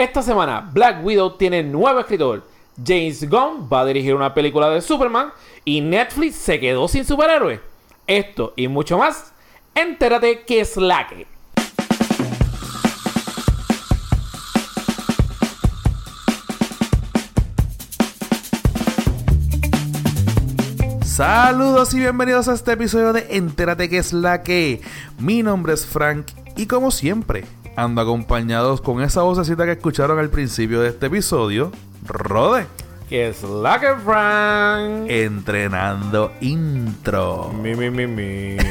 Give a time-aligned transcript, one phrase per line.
[0.00, 2.42] Esta semana, Black Widow tiene nuevo escritor.
[2.82, 5.30] James Gunn va a dirigir una película de Superman
[5.62, 7.60] y Netflix se quedó sin superhéroe.
[8.06, 9.34] Esto y mucho más,
[9.74, 11.26] entérate que es la que.
[21.04, 24.80] Saludos y bienvenidos a este episodio de Entérate que es la que.
[25.18, 26.24] Mi nombre es Frank
[26.56, 27.44] y como siempre
[27.80, 31.72] ando acompañados con esa vocecita que escucharon al principio de este episodio,
[32.06, 32.66] Rode.
[33.08, 35.06] Que es la que Frank.
[35.08, 37.50] Entrenando intro.
[37.54, 38.56] Mi, mi, mi, mi.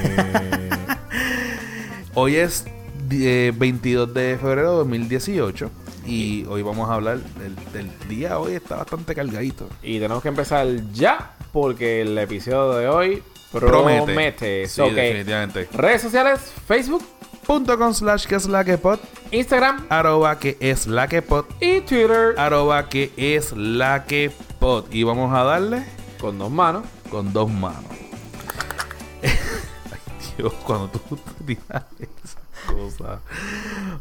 [2.13, 2.65] Hoy es
[3.11, 5.69] eh, 22 de febrero de 2018
[6.05, 8.39] y hoy vamos a hablar del, del día.
[8.39, 9.67] Hoy está bastante cargadito.
[9.83, 14.05] y tenemos que empezar ya porque el episodio de hoy Promete.
[14.05, 14.67] promete.
[14.67, 15.67] Sí, So definitivamente.
[15.73, 17.03] redes sociales, Facebook,
[17.49, 18.99] Punto com slash que es la que pod,
[19.31, 24.85] Instagram arroba que es la que pod, y Twitter arroba que es la que pod.
[24.91, 25.83] Y vamos a darle
[26.21, 26.83] con dos manos.
[27.09, 27.89] con dos manos.
[29.23, 29.99] Ay,
[30.37, 32.37] Dios, cuando tú tiras esas
[32.67, 33.19] cosas.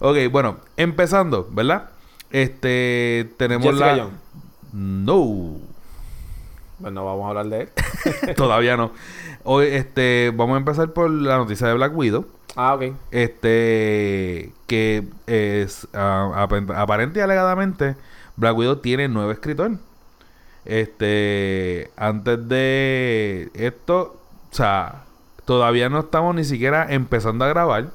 [0.01, 1.89] Ok, bueno, empezando, ¿verdad?
[2.31, 4.09] Este, tenemos Jessica la...
[4.75, 5.57] No,
[6.81, 7.71] Bueno, vamos a hablar de él.
[8.37, 8.91] todavía no.
[9.45, 12.27] Hoy, este, vamos a empezar por la noticia de Black Widow.
[12.59, 12.83] Ah, ok.
[13.11, 17.97] Este, que es ah, ap- aparente y alegadamente,
[18.37, 19.79] Black Widow tiene nuevo escritor.
[20.65, 24.21] Este, antes de esto,
[24.51, 25.05] o sea,
[25.47, 27.87] todavía no estamos ni siquiera empezando a grabar.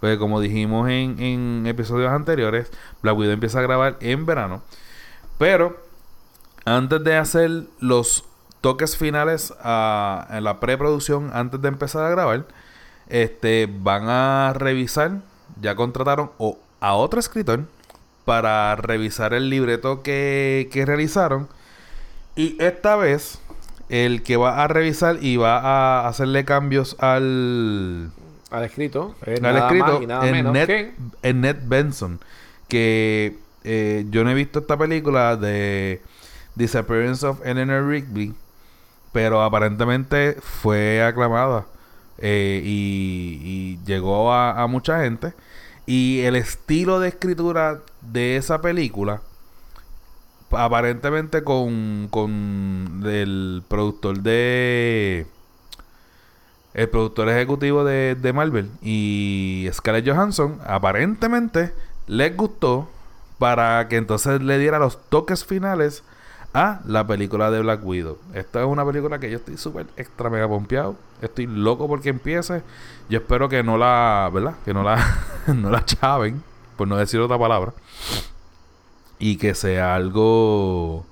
[0.00, 2.70] Porque como dijimos en, episodios anteriores,
[3.02, 4.62] Black Widow empieza a grabar en verano.
[5.38, 5.76] Pero
[6.64, 8.24] antes de hacer los
[8.60, 12.46] toques finales a, en la preproducción, antes de empezar a grabar,
[13.08, 15.20] este, van a revisar,
[15.60, 17.64] ya contrataron o a otro escritor
[18.24, 21.48] para revisar el libreto que, que realizaron.
[22.36, 23.40] Y esta vez,
[23.88, 28.10] el que va a revisar y va a hacerle cambios al,
[28.50, 29.14] Al escrito.
[29.26, 30.92] es al escrito en, Ned, que-
[31.22, 32.20] en Ned Benson.
[32.68, 36.02] Que eh, yo no he visto esta película de
[36.54, 38.34] Disappearance of Eleanor Rigby.
[39.12, 41.64] Pero aparentemente fue aclamada.
[42.18, 45.32] Eh, y, llegó a, a mucha gente.
[45.86, 49.22] Y el estilo de escritura de esa película.
[50.50, 55.26] Aparentemente con, con el productor de
[56.74, 61.72] el productor ejecutivo de, de Marvel y Scarlett Johansson aparentemente
[62.06, 62.88] les gustó
[63.38, 66.02] para que entonces le diera los toques finales
[66.54, 68.18] a la película de Black Widow.
[68.34, 70.96] Esta es una película que yo estoy súper extra mega pompeado.
[71.20, 72.62] Estoy loco porque empiece.
[73.08, 74.54] Yo espero que no la, ¿verdad?
[74.64, 74.96] Que no la,
[75.46, 76.42] no la chaven,
[76.76, 77.72] por no decir otra palabra.
[79.18, 81.04] Y que sea algo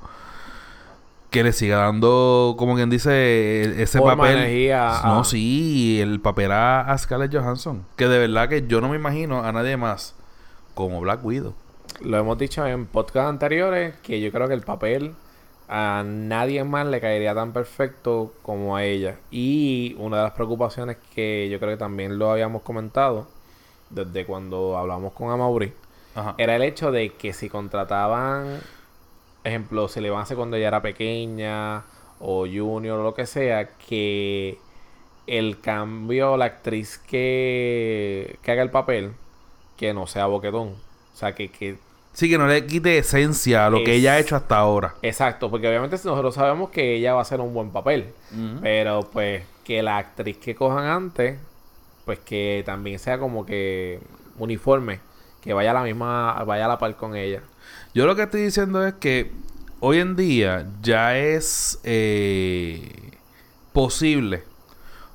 [1.31, 4.39] que le siga dando, como quien dice, e- ese Forma, papel.
[4.39, 7.85] energía, no, sí, el papel a, a Scarlett Johansson.
[7.97, 10.15] Que de verdad que yo no me imagino a nadie más
[10.75, 11.53] como Black Widow.
[12.01, 15.15] Lo hemos dicho en podcasts anteriores que yo creo que el papel
[15.69, 19.19] a nadie más le caería tan perfecto como a ella.
[19.31, 23.27] Y una de las preocupaciones que yo creo que también lo habíamos comentado
[23.91, 25.73] desde cuando hablamos con Amaury
[26.15, 26.35] Ajá.
[26.39, 28.61] era el hecho de que si contrataban,
[29.45, 31.85] ejemplo, si le iban a hacer cuando ella era pequeña
[32.21, 34.59] o junior o lo que sea, que
[35.27, 39.13] el cambio, la actriz que, que haga el papel,
[39.77, 40.69] que no sea boquetón.
[41.15, 41.79] O sea, que, que
[42.17, 44.95] Sí, que no le quite esencia a lo que ella ha hecho hasta ahora.
[45.03, 48.07] Exacto, porque obviamente nosotros sabemos que ella va a hacer un buen papel.
[48.63, 51.39] Pero pues que la actriz que cojan antes,
[52.07, 54.01] pues que también sea como que
[54.39, 55.01] uniforme,
[55.43, 57.43] que vaya a la misma, vaya a la par con ella.
[57.93, 59.31] Yo lo que estoy diciendo es que
[59.81, 63.13] hoy en día ya es eh,
[63.75, 64.43] posible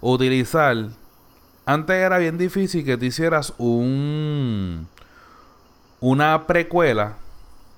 [0.01, 0.78] utilizar.
[1.66, 4.88] Antes era bien difícil que tú hicieras un
[6.01, 7.13] una precuela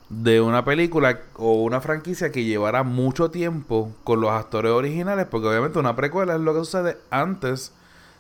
[0.09, 5.47] de una película o una franquicia que llevara mucho tiempo con los actores originales, porque
[5.47, 7.71] obviamente una precuela es lo que sucede antes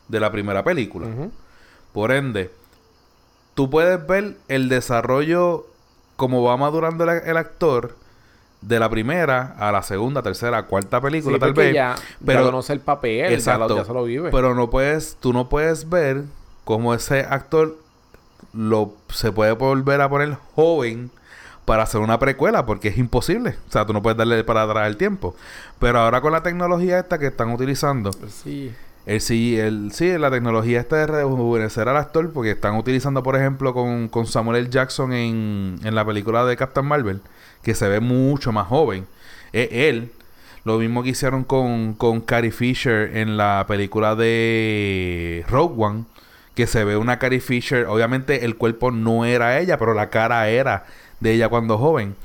[0.07, 1.07] de la primera película.
[1.93, 2.51] Por ende,
[3.53, 5.65] tú puedes ver el desarrollo
[6.15, 7.95] como va madurando el, el actor
[8.61, 11.73] de la primera a la segunda, tercera, cuarta película, Sí, tal vez.
[11.73, 11.95] ya,
[12.25, 13.75] pero- ya conoce el papel, ya, lo, Exacto.
[13.77, 14.31] ya se lo vive.
[14.31, 16.23] Pero no puedes, tú no puedes ver
[16.63, 17.77] cómo ese actor
[18.53, 21.11] lo se puede volver a poner joven
[21.65, 23.55] para hacer una precuela, porque es imposible.
[23.67, 25.35] O sea, tú no puedes darle para atrás el tiempo.
[25.79, 28.73] Pero ahora con la tecnología esta que están utilizando, sí.
[29.05, 33.35] el sí, el, sí, la tecnología está de rejuvenecer al actor porque están utilizando, por
[33.35, 34.69] ejemplo, con, con Samuel L.
[34.69, 37.21] Jackson en, en la película de Captain Marvel,
[37.61, 39.05] que se ve mucho más joven.
[39.53, 40.11] Es él.
[40.65, 46.05] Lo mismo que hicieron con, con Carrie Fisher en la película de Rogue One,
[46.55, 47.85] que se ve una Carrie Fisher.
[47.87, 50.85] Obviamente el cuerpo no era ella, pero la cara era
[51.19, 52.15] de ella cuando joven.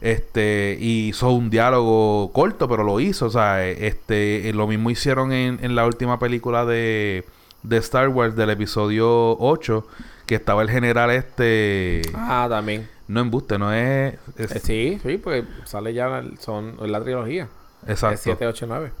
[0.00, 3.26] Este, y hizo un diálogo corto, pero lo hizo.
[3.26, 7.24] O sea, este, lo mismo hicieron en, en la última película de,
[7.62, 9.86] de Star Wars del episodio 8,
[10.26, 12.02] que estaba el general este.
[12.14, 12.88] Ah, también.
[13.08, 14.14] No embuste, no es.
[14.36, 17.48] es- Eh, sí, sí, porque sale ya, el- son la trilogía.
[17.86, 18.14] exacto.
[18.14, 18.92] Es 7, 8, 9.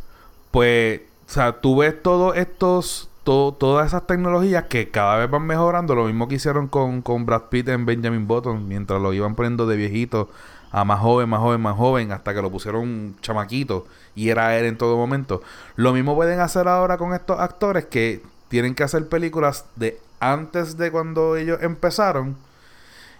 [0.50, 5.46] Pues, o sea, tú ves todos estos, to- todas esas tecnologías que cada vez van
[5.46, 5.94] mejorando.
[5.94, 9.66] Lo mismo que hicieron con, con Brad Pitt en Benjamin Button, mientras lo iban poniendo
[9.66, 10.28] de viejito
[10.70, 14.66] a más joven, más joven, más joven, hasta que lo pusieron chamaquito y era él
[14.66, 15.40] en todo momento.
[15.76, 20.76] Lo mismo pueden hacer ahora con estos actores que tienen que hacer películas de antes
[20.76, 22.36] de cuando ellos empezaron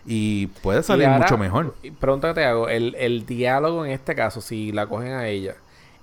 [0.07, 1.75] y puede salir Y ahora, mucho mejor.
[1.99, 5.55] Pregunta que te hago, el, el diálogo en este caso, si la cogen a ella,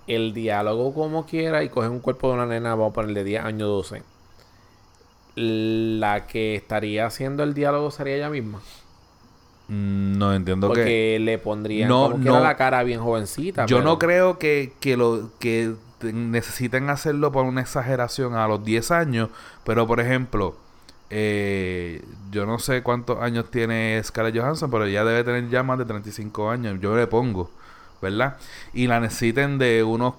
[0.07, 3.43] el diálogo como quiera y cogen un cuerpo de una nena, vamos a ponerle 10
[3.45, 4.03] años 12.
[5.35, 8.59] La que estaría haciendo el diálogo sería ella misma.
[9.69, 10.73] Mm, No entiendo que...
[10.73, 12.39] Porque le pondrían No, como no.
[12.41, 13.65] la cara bien jovencita.
[13.65, 18.47] Yo pero- no creo que, que lo que te- necesiten hacerlo por una exageración a
[18.47, 19.29] los 10 años,
[19.63, 20.57] pero por ejemplo,
[21.09, 25.77] eh, yo no sé cuántos años tiene Scarlett Johansson, pero ella debe tener ya más
[25.77, 27.49] de 35 años, yo le pongo,
[28.01, 28.37] ¿verdad?
[28.73, 30.15] Y la necesiten de unos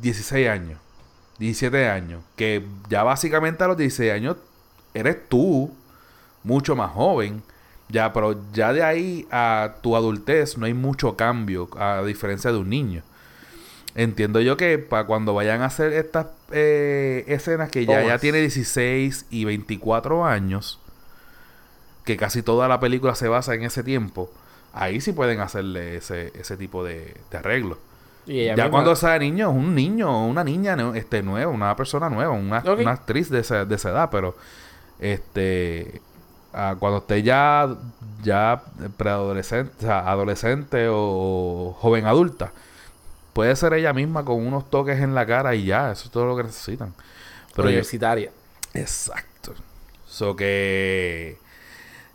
[0.00, 0.80] 16 años,
[1.38, 4.36] 17 años, que ya básicamente a los 16 años
[4.94, 5.72] eres tú,
[6.42, 7.42] mucho más joven.
[7.88, 12.58] Ya, pero ya de ahí a tu adultez no hay mucho cambio, a diferencia de
[12.58, 13.02] un niño.
[13.94, 18.40] Entiendo yo que para cuando vayan a hacer estas eh, escenas que ya, ya tiene
[18.40, 20.80] 16 y 24 años,
[22.04, 24.30] que casi toda la película se basa en ese tiempo,
[24.76, 27.78] ahí sí pueden hacerle ese, ese tipo de, de arreglo.
[28.26, 32.08] Y Ya misma- cuando sea niño, un niño o una niña este, nueva, una persona
[32.10, 34.36] nueva, una, una actriz de esa, de esa edad, pero
[34.98, 36.00] este
[36.52, 37.68] ah, cuando esté ya,
[38.22, 38.62] ya
[38.96, 42.52] preadolescente, o sea, adolescente o, joven adulta,
[43.32, 46.26] puede ser ella misma con unos toques en la cara y ya, eso es todo
[46.26, 46.94] lo que necesitan.
[47.54, 48.30] Pero yo- universitaria.
[48.74, 49.54] Exacto.
[50.06, 51.38] So que.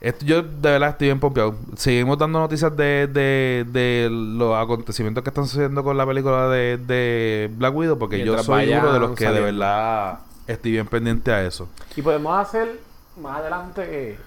[0.02, 1.56] Esto- yo de verdad estoy bien pompeado.
[1.78, 6.78] Seguimos dando noticias de, de, de los acontecimientos que están sucediendo con la película de,
[6.78, 10.88] de Black Widow, porque Mientras yo soy uno de los que de verdad estoy bien
[10.88, 11.70] pendiente a eso.
[11.96, 12.80] Y podemos hacer
[13.22, 14.18] más adelante.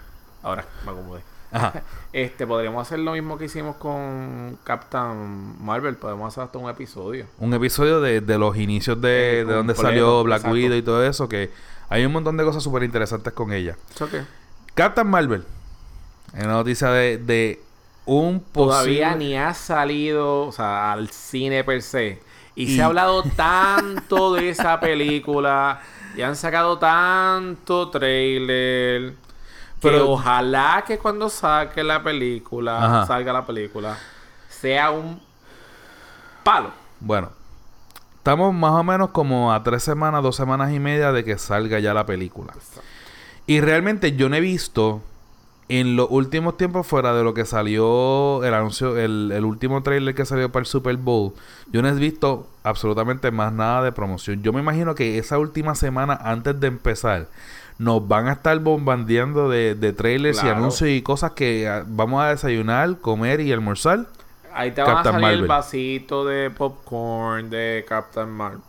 [0.42, 1.20] Ahora me acomodé.
[1.52, 1.72] Ajá.
[2.14, 5.96] Este, podríamos hacer lo mismo que hicimos con Captain Marvel.
[5.96, 7.26] Podemos hacer hasta un episodio.
[7.40, 10.54] Un episodio de, de los inicios de, Eh, de donde salió Black exacto.
[10.54, 11.50] Widow y todo eso, que
[11.88, 13.76] hay un montón de cosas súper interesantes con ella.
[13.92, 14.22] ¿Eso qué?
[14.74, 15.44] Captain Marvel.
[16.34, 17.62] En la noticia de, de
[18.06, 22.20] un Todavía posible- ni ha salido, o sea, al cine per se.
[22.56, 25.80] Y, Y- se ha hablado tanto de esa película.
[26.16, 29.14] Y han sacado tanto trailer.
[29.80, 33.06] Pero Pero- ojalá que cuando saque la película, Ajá.
[33.06, 33.98] salga la película,
[34.48, 35.20] sea un
[36.42, 36.70] palo.
[37.00, 37.30] Bueno,
[38.16, 41.80] estamos más o menos como a tres semanas, dos semanas y media de que salga
[41.80, 42.54] ya la película.
[43.46, 45.02] Y realmente yo no he visto
[45.68, 50.14] en los últimos tiempos, fuera de lo que salió el anuncio, el, el último trailer
[50.14, 51.32] que salió para el Super Bowl,
[51.72, 54.42] yo no he visto absolutamente más nada de promoción.
[54.42, 57.28] Yo me imagino que esa última semana antes de empezar,
[57.78, 62.22] nos van a estar bombardeando de, de trailers y anuncios y cosas que ah, vamos
[62.22, 64.06] a desayunar, comer y almorzar.
[64.52, 68.60] Ahí te va a salir el vasito de popcorn de Captain Marvel.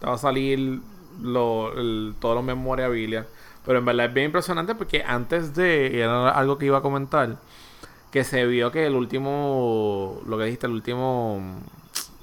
[0.00, 0.80] Te va a salir
[1.20, 3.26] lo, el- todos los memorabilia.
[3.64, 6.82] Pero en verdad es bien impresionante porque antes de, y era algo que iba a
[6.82, 7.36] comentar,
[8.10, 11.60] que se vio que el último, lo que dijiste, el último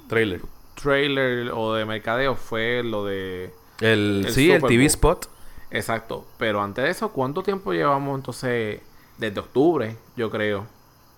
[0.08, 0.42] Trailer.
[0.74, 3.52] trailer o de mercadeo fue lo de...
[3.80, 4.86] El, El sí, el TV Bowl.
[4.86, 5.26] spot.
[5.70, 6.26] Exacto.
[6.36, 8.80] Pero antes de eso, ¿cuánto tiempo llevamos entonces?
[9.16, 10.66] Desde octubre, yo creo.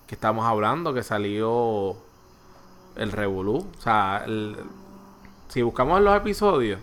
[0.07, 1.97] Que estamos hablando que salió
[2.97, 3.67] el Revolú.
[3.79, 4.57] O sea, el-
[5.49, 6.79] si buscamos los episodios.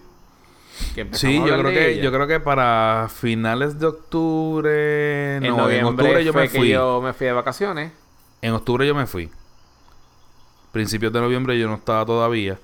[0.95, 5.55] Que Sí, yo creo que yo creo que para finales de octubre, en no, en
[5.57, 6.69] noviembre octubre yo fue me que fui.
[6.69, 7.91] yo me fui de vacaciones.
[8.41, 9.29] En octubre yo me fui.
[10.71, 12.57] Principios de noviembre yo no estaba todavía.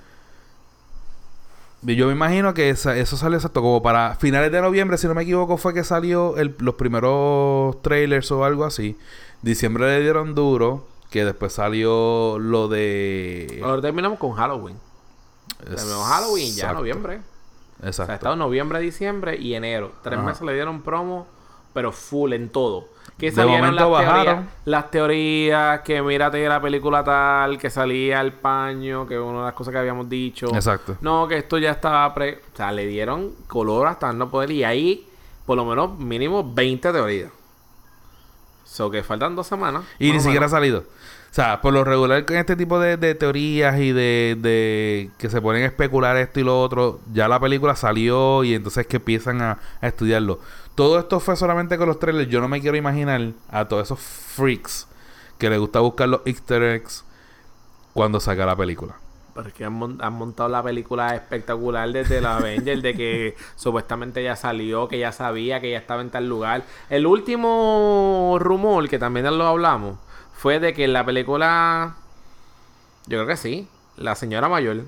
[1.88, 5.08] Y yo me imagino que esa- eso salió exacto como para finales de noviembre, si
[5.08, 8.98] no me equivoco, fue que salió el- los primeros trailers o algo así.
[9.44, 14.78] Diciembre le dieron duro, que después salió lo de Ahora terminamos con Halloween.
[15.64, 16.74] Terminamos Halloween ya,
[17.86, 18.04] Exacto.
[18.04, 19.92] O sea, ha estado noviembre, diciembre y enero.
[20.02, 20.28] Tres Ajá.
[20.28, 21.28] meses le dieron promo,
[21.74, 22.88] pero full en todo.
[23.18, 24.50] Que De salieron las teorías, bajaron.
[24.66, 29.54] las teorías, que mírate la película tal, que salía el paño, que una de las
[29.54, 30.48] cosas que habíamos dicho.
[30.54, 30.98] Exacto.
[31.02, 32.42] No, que esto ya estaba pre...
[32.54, 34.52] O sea, le dieron color hasta no poder.
[34.52, 35.08] Y ahí,
[35.46, 37.32] por lo menos, mínimo 20 teorías.
[38.66, 39.84] So que faltan dos semanas.
[40.00, 40.84] Y ni siquiera ha salido.
[41.36, 45.30] O sea, por lo regular con este tipo de, de teorías y de, de que
[45.30, 48.96] se ponen a especular esto y lo otro, ya la película salió y entonces que
[48.96, 50.40] empiezan a, a estudiarlo.
[50.76, 52.30] Todo esto fue solamente con los trailers.
[52.30, 54.88] Yo no me quiero imaginar a todos esos freaks
[55.38, 57.04] que les gusta buscar los easter eggs
[57.94, 58.96] cuando saca la película.
[59.34, 65.00] Porque han montado la película espectacular desde la Avenger, de que supuestamente ya salió, que
[65.00, 66.64] ya sabía, que ya estaba en tal lugar.
[66.90, 69.98] El último rumor, que también lo hablamos,
[70.46, 71.96] fue de que en la película,
[73.08, 74.84] yo creo que sí, la señora mayor,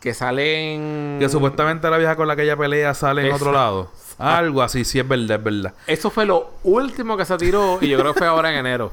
[0.00, 1.16] que sale en...
[1.18, 3.90] Que supuestamente la vieja con la que ella pelea sale en otro lado.
[4.18, 5.72] Algo así, sí es verdad, es verdad.
[5.86, 8.92] Eso fue lo último que se tiró y yo creo que fue ahora en enero.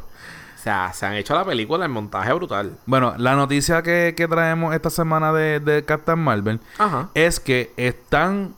[0.55, 2.71] O sea, se han hecho la película, el montaje brutal.
[2.85, 7.09] Bueno, la noticia que, que traemos esta semana de, de Captain Marvel Ajá.
[7.13, 8.55] es que están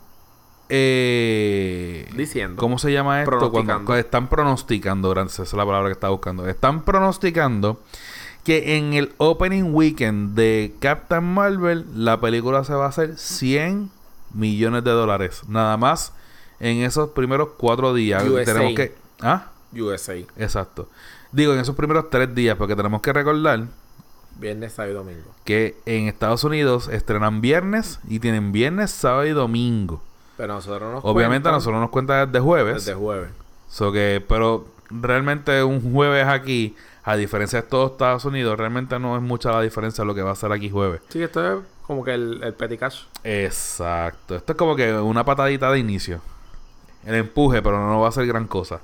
[0.69, 2.59] eh, Diciendo.
[2.59, 3.51] ¿Cómo se llama esto?
[3.51, 6.47] Cuando, cuando están pronosticando, gracias, esa es la palabra que estaba buscando.
[6.47, 7.81] Están pronosticando
[8.43, 13.89] que en el opening weekend de Captain Marvel la película se va a hacer 100
[14.33, 15.41] millones de dólares.
[15.47, 16.13] Nada más
[16.59, 18.23] en esos primeros cuatro días.
[18.23, 18.45] USA.
[18.45, 18.95] Tenemos que...
[19.21, 19.47] ¿Ah?
[19.73, 20.15] USA.
[20.38, 20.89] Exacto.
[21.31, 23.65] Digo, en esos primeros tres días, porque tenemos que recordar
[24.39, 25.35] Viernes, sábado y domingo.
[25.43, 30.01] que en Estados Unidos estrenan viernes y tienen viernes, sábado y domingo.
[30.39, 32.75] Pero nosotros nos Obviamente a cuentan nosotros nos cuenta desde jueves.
[32.75, 33.29] desde jueves.
[33.67, 39.17] So que, pero realmente un jueves aquí, a diferencia de todos Estados Unidos, realmente no
[39.17, 41.01] es mucha la diferencia lo que va a ser aquí jueves.
[41.10, 43.01] Sí, esto es como que el, el petty cash.
[43.25, 44.38] Exacto.
[44.38, 46.22] Esto es como que una patadita de inicio.
[47.05, 48.79] El empuje, pero no va a ser gran cosa.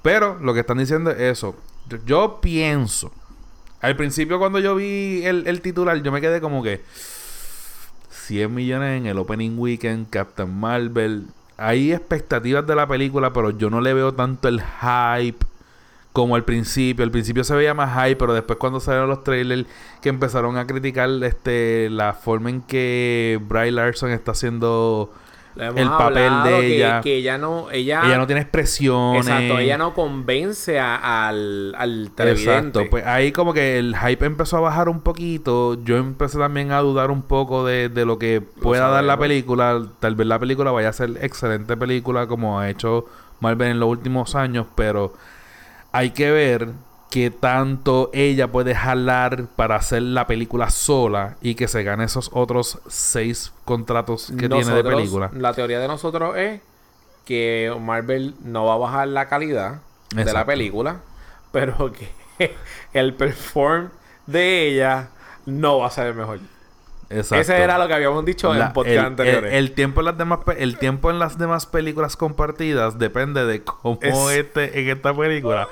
[0.00, 1.56] Pero lo que están diciendo es eso.
[1.90, 3.12] Yo, yo pienso.
[3.82, 6.82] Al principio cuando yo vi el, el titular, yo me quedé como que
[8.26, 11.26] 100 millones en el opening weekend, Captain Marvel.
[11.56, 15.46] Hay expectativas de la película, pero yo no le veo tanto el hype
[16.12, 17.04] como al principio.
[17.04, 19.66] Al principio se veía más hype, pero después cuando salieron los trailers
[20.02, 25.12] que empezaron a criticar este la forma en que Bry Larson está haciendo
[25.58, 27.00] El papel de que- ella.
[27.00, 27.70] Que ella no...
[27.70, 29.26] Ella, ella no tiene expresiones.
[29.26, 32.50] Exacto, ella no convence a- al, al televidente.
[32.80, 35.82] Exacto, pues ahí como que el hype empezó a bajar un poquito.
[35.84, 39.82] Yo empecé también a dudar un poco de, de lo que pueda dar la película.
[40.00, 43.06] Tal vez la película vaya a ser excelente película como ha hecho
[43.40, 45.14] Marvel en los últimos años, pero
[45.92, 46.68] hay que ver
[47.10, 52.30] qué tanto ella puede jalar para hacer la película sola y que se gane esos
[52.32, 55.30] otros seis contratos que tiene de película.
[55.34, 56.60] La teoría de nosotros es
[57.24, 59.80] que Marvel no va a bajar la calidad
[60.14, 61.00] de la película,
[61.52, 62.10] pero que
[62.92, 63.90] el perform
[64.26, 65.08] de ella
[65.44, 66.40] no va a ser el mejor.
[67.08, 67.36] Exacto.
[67.40, 69.52] Ese era lo que habíamos dicho La- en podcast anteriores.
[69.52, 73.62] el- el tiempo en las demás el tiempo en las demás películas compartidas depende de
[73.62, 75.68] cómo Es- este en esta película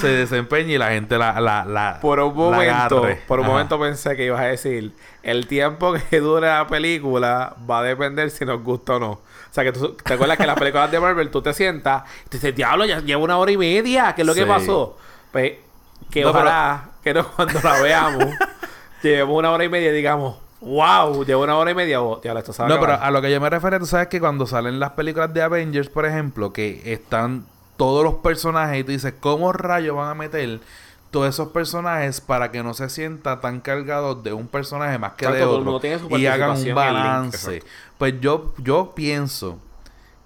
[0.00, 3.52] se desempeña y la gente la la, la por un momento, por un Ajá.
[3.54, 4.92] momento pensé que ibas a decir,
[5.24, 9.10] el tiempo que dure la película va a depender si nos gusta o no.
[9.10, 12.28] O sea, que tú te acuerdas que las películas de Marvel tú te sientas y
[12.28, 14.96] te dices, diablo, ya lleva una hora y media, ¿qué es lo que pasó?
[15.32, 15.54] Pues
[16.10, 18.24] que No, ojalá que no, cuando la veamos,
[19.02, 22.40] llevemos una hora y media y digamos, wow, llevo una hora y media, oh, diablo,
[22.40, 23.08] esto sabe No, pero acabar".
[23.08, 25.88] a lo que yo me refiero, tú sabes que cuando salen las películas de Avengers,
[25.88, 27.46] por ejemplo, que están
[27.76, 30.60] todos los personajes y tú dices, ¿cómo rayos van a meter
[31.10, 35.26] todos esos personajes para que no se sienta tan cargados de un personaje más que
[35.26, 37.62] de Exacto, todo el otro mundo tiene su y hagan un balance?
[37.96, 39.58] Pues yo, yo pienso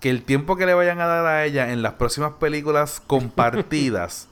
[0.01, 4.29] que el tiempo que le vayan a dar a ella en las próximas películas compartidas,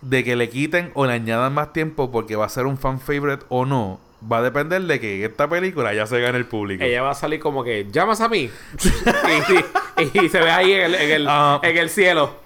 [0.00, 2.98] de que le quiten o le añadan más tiempo porque va a ser un fan
[2.98, 6.82] favorite o no, va a depender de que esta película ya se gane el público.
[6.84, 8.50] Ella va a salir como que, llamas a mí.
[9.98, 11.60] y, y se ve ahí en el, en el, Ah.
[11.62, 12.36] en el cielo.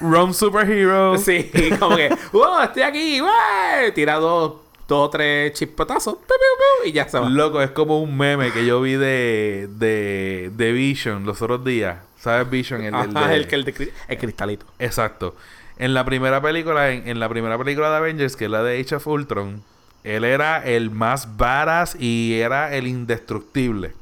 [0.00, 1.16] Rome Superhero.
[1.18, 3.92] Sí, como que, wow, estoy aquí, wey.
[3.94, 4.54] Tira dos,
[4.86, 7.28] dos o tres piu, y ya se va.
[7.28, 11.98] Loco, es como un meme que yo vi de, de, de Vision los otros días.
[12.18, 12.80] ¿Sabes Vision?
[12.82, 14.66] El, el Ajá, de- el, que- el, de el cristalito.
[14.78, 15.34] Exacto.
[15.76, 18.80] En la primera película, en, en la primera película de Avengers, que es la de
[18.80, 19.62] Age of Ultron,
[20.04, 23.92] él era el más badass y era el indestructible.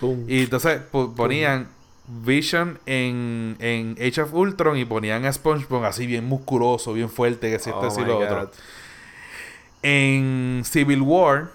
[0.00, 0.24] Pum.
[0.28, 1.68] Y entonces po- ponían
[2.24, 7.50] Vision en, en Age of Ultron y ponían a SpongeBob así bien musculoso, bien fuerte,
[7.50, 8.24] que si esto, Oh lo God.
[8.24, 8.50] otro.
[9.82, 11.50] En Civil War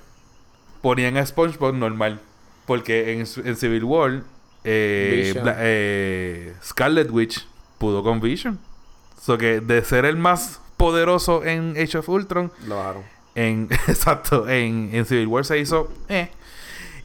[0.82, 2.20] ponían a SpongeBob normal.
[2.66, 4.24] Porque en, en Civil War,
[4.66, 8.60] eh, eh, Scarlet Witch pudo con Vision.
[9.22, 13.04] So que de ser el más poderoso en Age of Ultron, Lo bajaron.
[13.38, 16.30] En exacto, en, en Civil War se hizo eh.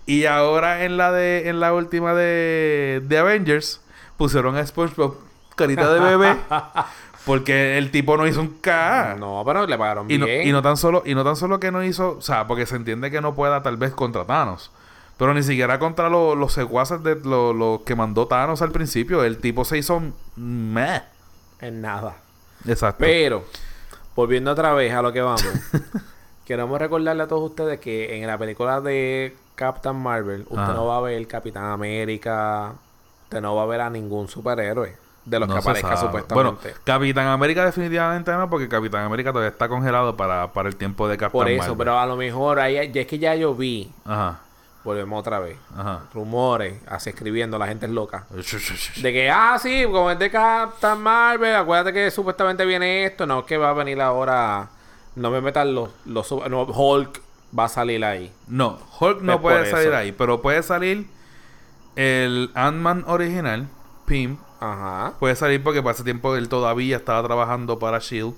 [0.07, 3.81] Y ahora en la de en la última de, de Avengers
[4.17, 5.17] pusieron a SpongeBob
[5.55, 6.37] carita de bebé
[7.25, 9.15] porque el tipo no hizo un K.
[9.21, 10.49] No, pero le pagaron Y no, bien.
[10.49, 12.75] y no tan solo y no tan solo que no hizo, o sea, porque se
[12.75, 14.73] entiende que no pueda tal vez contra Thanos,
[15.19, 19.23] pero ni siquiera contra lo- los secuaces de lo, lo que mandó Thanos al principio,
[19.23, 20.03] el tipo se hizo
[20.35, 21.03] meh.
[21.61, 22.17] En nada.
[22.67, 23.05] Exacto.
[23.05, 23.45] Pero,
[24.17, 25.45] volviendo otra vez a lo que vamos,
[26.47, 30.73] queremos recordarle a todos ustedes que en la película de Captain Marvel, usted Ajá.
[30.75, 32.73] no va a ver Capitán América,
[33.25, 36.01] usted no va a ver a ningún superhéroe de los No que aparezca sabe.
[36.01, 36.35] supuestamente.
[36.69, 41.07] Bueno, Capitán América definitivamente no, porque Capitán América todavía está congelado para, para el tiempo
[41.07, 41.77] de Capitán Por eso, Marvel.
[41.79, 44.41] pero a lo mejor ahí, ya es que ya yo vi, Ajá,
[44.83, 46.01] volvemos otra vez, ajá.
[46.13, 48.25] rumores, así escribiendo, la gente es loca.
[49.01, 53.25] De que, ah, sí, como es de Captain Marvel, acuérdate que supuestamente viene esto.
[53.25, 54.69] No, es que va a venir ahora.
[55.17, 55.91] No me metan los.
[56.05, 57.21] los no, Hulk
[57.59, 58.33] va a salir ahí.
[58.47, 59.97] No, Hulk no Es puede salir eso.
[59.97, 61.07] ahí, pero puede salir
[61.97, 63.69] el Ant-Man original,
[64.07, 64.39] Pym.
[64.61, 65.15] Ajá.
[65.19, 68.35] Puede salir porque para ese tiempo él todavía estaba trabajando para Shield.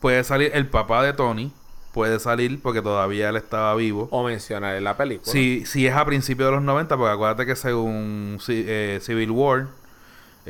[0.00, 1.52] Puede salir el papá de Tony.
[1.92, 4.08] Puede salir porque todavía él estaba vivo.
[4.12, 5.30] O mencionar en la película.
[5.30, 9.66] Si, si es a principios de los 90, porque acuérdate que según eh, Civil War,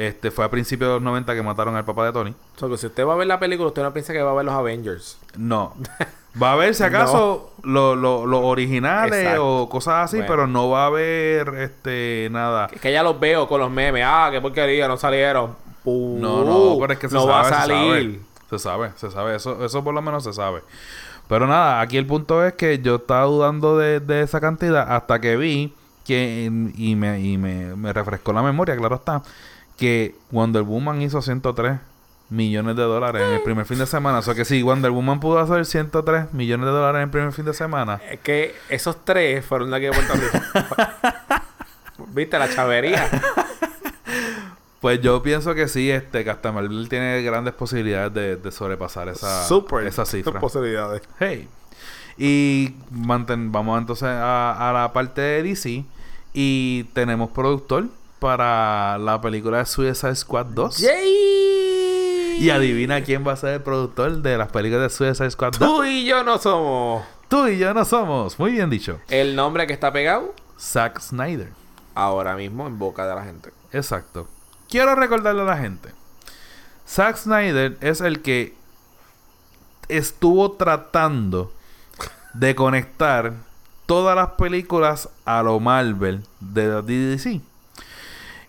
[0.06, 2.30] este fue a principios de los 90 que mataron al papá de Tony.
[2.30, 4.30] O sea, que si usted va a ver la película, usted no piensa que va
[4.30, 5.18] a ver los Avengers.
[5.36, 5.74] No.
[6.40, 9.62] Va a haber, si acaso, lo- lo- los originales Exacto.
[9.62, 10.32] o cosas así, Bueno.
[10.32, 12.68] pero no va a haber este nada.
[12.72, 14.04] Es que ya los veo con los memes.
[14.06, 15.54] Ah, qué porquería, no salieron.
[15.84, 17.76] No, no, pero es que se no sabe, va a se salir.
[17.78, 18.20] sabe.
[18.50, 19.36] Se sabe, se sabe.
[19.36, 20.62] Eso, eso por lo menos se sabe.
[21.28, 25.20] Pero nada, aquí el punto es que yo estaba dudando de, de esa cantidad hasta
[25.20, 25.72] que vi
[26.04, 29.22] que, y, me, y me, me refrescó la memoria, claro está,
[29.80, 31.78] que Wonder Woman hizo 103
[32.28, 34.18] millones de dólares en el primer fin de semana.
[34.18, 37.32] O sea que si Wonder Woman pudo hacer 103 millones de dólares en el primer
[37.32, 40.38] fin de semana, Es que esos tres fueron de aquí de Puerto Rico.
[42.14, 43.08] ¿Viste la chavería?
[44.80, 49.44] pues yo pienso que sí, este Captain Marvel tiene grandes posibilidades de, de sobrepasar esa,
[49.46, 49.86] Super.
[49.86, 50.40] esa cifra.
[50.40, 51.02] posibilidades.
[51.18, 51.48] Hey.
[52.16, 55.84] Y manten- vamos entonces a, a la parte de DC.
[56.32, 57.86] Y tenemos productor
[58.20, 60.78] para la película de Suicide Squad 2.
[60.78, 62.36] ¡Yay!
[62.38, 65.58] Y adivina quién va a ser el productor de las películas de Suicide Squad 2.
[65.58, 67.04] Tú y yo no somos.
[67.28, 68.38] Tú y yo no somos.
[68.38, 69.00] Muy bien dicho.
[69.08, 71.50] El nombre que está pegado Zack Snyder.
[71.94, 73.50] ahora mismo en boca de la gente.
[73.72, 74.28] Exacto.
[74.68, 75.90] Quiero recordarle a la gente.
[76.86, 78.54] Zack Snyder es el que
[79.88, 81.52] estuvo tratando
[82.34, 83.34] de conectar
[83.86, 87.40] todas las películas a lo Marvel de la DC.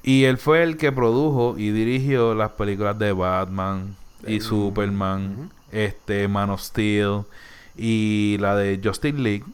[0.04, 6.28] Y él fue el que produjo y dirigió las películas de Batman y Superman, este
[6.28, 7.24] Man of Steel
[7.78, 9.46] y la de Justice League.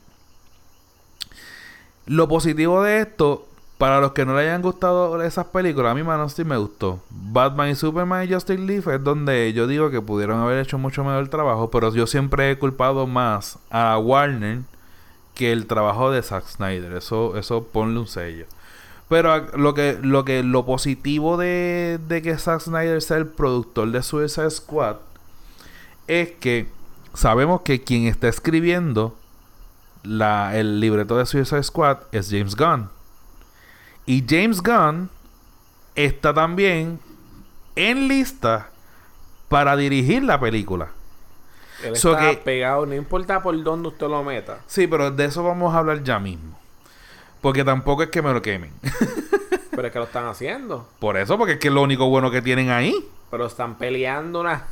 [2.05, 3.45] Lo positivo de esto,
[3.77, 6.57] para los que no le hayan gustado esas películas, a mí Man of Steel me
[6.57, 7.01] gustó.
[7.09, 11.03] Batman y Superman y Justice League es donde yo digo que pudieron haber hecho mucho
[11.03, 14.61] mejor el trabajo, pero yo siempre he culpado más a Warner
[15.35, 16.93] que el trabajo de Zack Snyder.
[16.93, 18.45] Eso, eso ponle un sello.
[19.09, 23.27] Pero a- lo que, lo que, lo positivo de, de que Zack Snyder sea el
[23.27, 24.97] productor de Suicide Squad
[26.07, 26.67] es que
[27.13, 29.15] sabemos que quien está escribiendo
[30.03, 32.89] la, el libreto de Suicide Squad es James Gunn.
[34.05, 35.09] Y James Gunn
[35.95, 36.99] está también
[37.75, 38.69] en lista
[39.49, 40.89] para dirigir la película.
[41.83, 44.59] Él So está que- pegado, no importa por dónde usted lo meta.
[44.67, 46.57] Sí, pero de eso vamos a hablar ya mismo.
[47.47, 48.71] Porque tampoco es que me lo quemen.
[49.71, 50.85] Pero es que lo están haciendo.
[50.99, 52.93] Por eso, porque es que es lo único bueno que tienen ahí.
[53.31, 54.65] Pero están peleando una.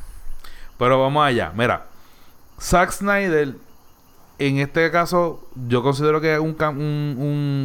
[0.78, 1.54] Pero vamos allá.
[1.56, 1.86] Mira,
[2.60, 3.54] Zack Snyder,
[4.40, 7.16] en este caso, yo considero que es un, cam- un-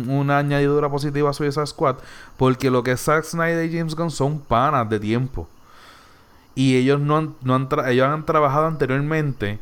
[0.07, 1.97] un- una añadidura positiva a Suicide Squad.
[2.37, 5.49] Porque lo que es Zack Snyder y James Gunn son panas de tiempo.
[6.55, 9.59] Y ellos no han, no han ellos han trabajado anteriormente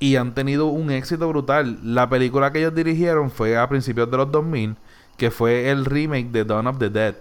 [0.00, 1.78] y han tenido un éxito brutal.
[1.84, 4.74] La película que ellos dirigieron fue a principios de los 2000,
[5.18, 7.16] que fue el remake de Dawn of the Dead,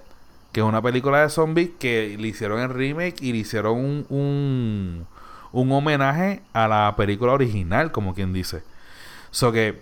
[0.54, 4.06] que es una película de zombies que le hicieron el remake y le hicieron un,
[4.10, 5.08] un,
[5.52, 8.64] un homenaje a la película original, como quien dice.
[9.32, 9.82] So que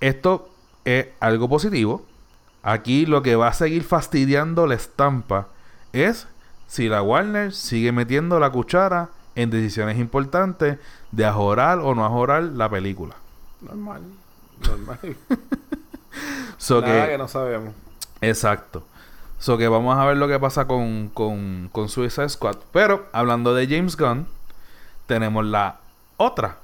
[0.00, 0.50] esto
[0.84, 2.04] es algo positivo.
[2.62, 5.48] Aquí lo que va a seguir fastidiando la estampa
[5.92, 6.28] es
[6.66, 10.78] si la Warner sigue metiendo la cuchara en decisiones importantes
[11.10, 13.16] de ajorar o no ajorar la película.
[13.62, 14.02] Normal.
[14.60, 14.98] Normal.
[16.58, 17.74] So Nada que, que no sabemos.
[18.20, 18.84] Exacto.
[19.38, 22.56] So que vamos a ver lo que pasa con, con, con Suicide Squad.
[22.72, 24.26] Pero hablando de James Gunn,
[25.06, 25.78] tenemos la
[26.16, 26.58] otra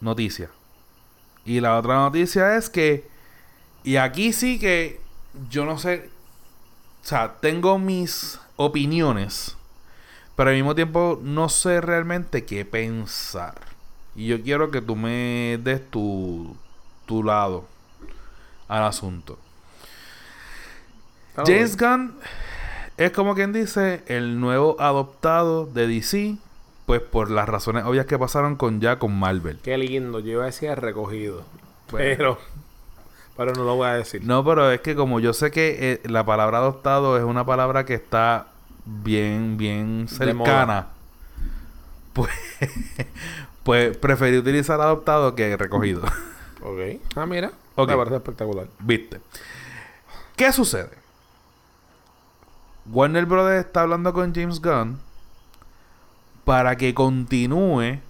[0.00, 0.50] noticia.
[1.44, 3.08] Y la otra noticia es que,
[3.84, 5.00] y aquí sí que
[5.48, 6.10] yo no sé,
[7.02, 9.56] o sea, tengo mis opiniones,
[10.36, 13.54] pero al mismo tiempo no sé realmente qué pensar.
[14.16, 16.56] Y yo quiero que tú me des tu,
[17.06, 17.64] tu lado
[18.68, 19.38] al asunto.
[21.36, 22.14] James Gunn
[22.96, 26.36] es como quien dice el nuevo adoptado de DC,
[26.86, 29.60] pues por las razones obvias que pasaron con ya con Marvel.
[29.62, 30.20] Qué lindo.
[30.20, 31.44] Yo iba a decir recogido.
[31.90, 32.38] Pero...
[33.36, 34.24] Pero no lo voy a decir.
[34.24, 37.84] No, pero es que como yo sé que eh, la palabra adoptado es una palabra
[37.84, 38.48] que está
[38.84, 40.88] bien, bien cercana,
[42.14, 42.32] pues,
[43.62, 46.02] pues preferí utilizar adoptado que recogido.
[46.62, 47.00] Ok.
[47.14, 47.52] Ah, mira.
[47.78, 47.90] Ok.
[47.90, 48.66] Me parece espectacular.
[48.80, 49.20] ¿Viste?
[50.34, 50.90] ¿Qué sucede?
[52.90, 54.98] Warner Brothers está hablando con James Gunn
[56.44, 58.00] para que continúe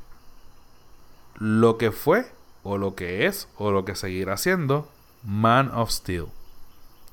[1.35, 2.27] lo que fue,
[2.63, 4.89] o lo que es, o lo que seguirá siendo
[5.23, 6.29] Man of Steel.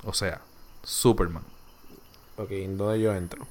[0.05, 0.39] O sea,
[0.81, 1.43] Superman.
[2.37, 3.45] Ok, ¿en dónde yo entro?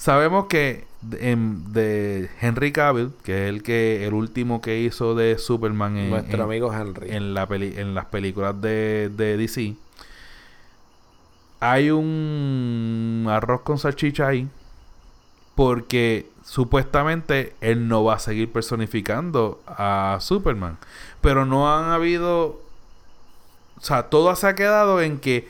[0.00, 5.14] Sabemos que de, en- de Henry Cavill, que es el que el último que hizo
[5.14, 7.10] de Superman en, Nuestro en- amigo Henry.
[7.10, 9.74] en, la peli- en las películas de, de DC,
[11.60, 14.48] hay un arroz con salchicha ahí.
[15.54, 20.78] Porque supuestamente él no va a seguir personificando a Superman.
[21.20, 22.58] Pero no han habido.
[23.76, 25.46] O sea, todo se ha quedado en que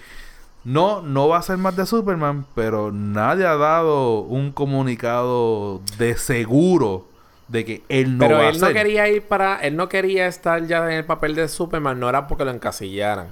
[0.64, 2.46] no, no va a ser más de Superman.
[2.54, 7.06] Pero nadie ha dado un comunicado de seguro
[7.48, 8.76] de que él no Pero va a él no ser.
[8.76, 9.56] quería ir para...
[9.60, 11.98] Él no quería estar ya en el papel de Superman.
[11.98, 13.28] No era porque lo encasillaran.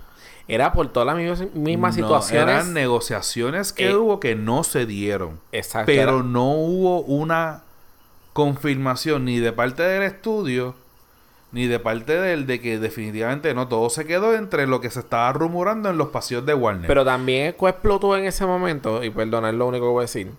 [0.48, 2.54] Era por todas las mismas, mismas No, situaciones.
[2.54, 5.38] Eran negociaciones que Eh, hubo que no se dieron.
[5.52, 5.86] Exacto.
[5.86, 7.62] Pero era- no hubo una
[8.32, 10.74] confirmación ni de parte del estudio
[11.52, 14.90] ni de parte de él de que definitivamente no todo se quedó entre lo que
[14.90, 16.86] se estaba rumorando en los pasillos de Warner.
[16.86, 19.02] Pero también explotó en ese momento.
[19.02, 20.30] Y perdona, es lo único que voy a decir.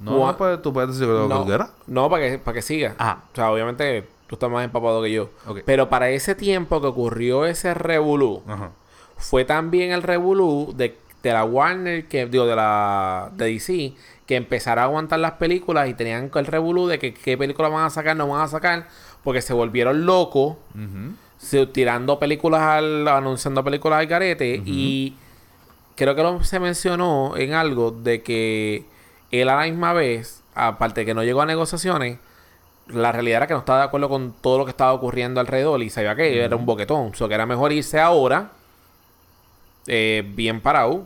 [0.00, 1.70] no, no, pues, tú puedes decir lo No, que quieras.
[1.86, 2.94] no, para que, para que siga.
[2.98, 3.22] Ah.
[3.32, 5.30] O sea, obviamente tú estás más empapado que yo.
[5.46, 5.60] Ok.
[5.64, 8.70] Pero para ese tiempo que ocurrió ese revolú, Ajá.
[9.16, 13.94] fue también el revolú de, de la Warner, que digo, de la de DC,
[14.26, 17.86] que empezara a aguantar las películas y tenían el revolú de que qué películas van
[17.86, 18.86] a sacar, no van a sacar,
[19.28, 20.56] porque se volvieron locos,
[21.36, 25.14] se- tirando películas al, anunciando películas al garete y
[25.96, 28.86] creo que lo, se mencionó en algo de que
[29.30, 32.18] él a la misma vez, aparte de que no llegó a negociaciones,
[32.86, 35.82] la realidad era que no estaba de acuerdo con todo lo que estaba ocurriendo alrededor
[35.82, 37.08] y sabía que era un boquetón.
[37.12, 38.52] O sea, que era mejor irse ahora,
[39.86, 41.04] eh, bien parado,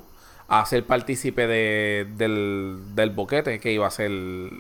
[0.55, 4.11] a ser partícipe de, del, del boquete que iba a ser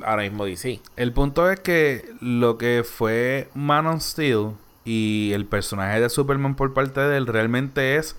[0.06, 0.80] ahora mismo DC.
[0.96, 4.52] El punto es que lo que fue Man of Steel
[4.86, 8.16] y el personaje de Superman por parte de él realmente es,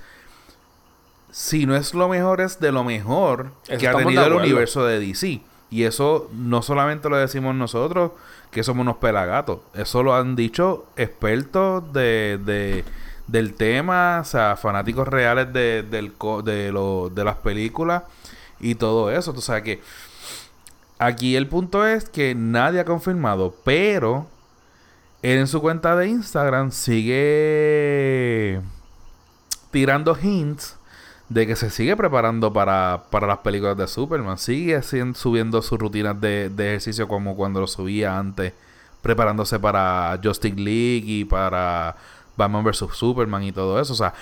[1.32, 4.86] si no es lo mejor, es de lo mejor Eso que ha tenido el universo
[4.86, 5.42] de DC.
[5.72, 8.12] Y eso no solamente lo decimos nosotros,
[8.52, 9.62] que somos unos pelagatos.
[9.74, 12.86] Eso lo han dicho expertos de, de-
[13.28, 18.04] del tema, o sea, fanáticos reales de, del de, de las películas
[18.60, 19.32] y todo eso.
[19.32, 19.82] O sea que
[21.04, 24.26] Aquí el punto es que nadie ha confirmado, pero
[25.22, 28.62] él en su cuenta de Instagram sigue
[29.70, 30.78] tirando hints
[31.28, 34.38] de que se sigue preparando para, para las películas de Superman.
[34.38, 38.54] Sigue subiendo sus rutinas de, de ejercicio como cuando lo subía antes,
[39.02, 41.98] preparándose para Justice League y para
[42.38, 42.86] Batman vs.
[42.94, 43.94] Superman y todo eso.
[43.94, 44.14] O sea,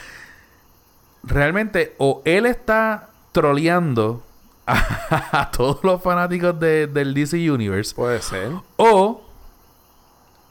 [1.24, 4.24] realmente o él está troleando
[4.66, 8.52] a, todos los fanáticos de- del DC Universe Puede ser.
[8.78, 9.22] o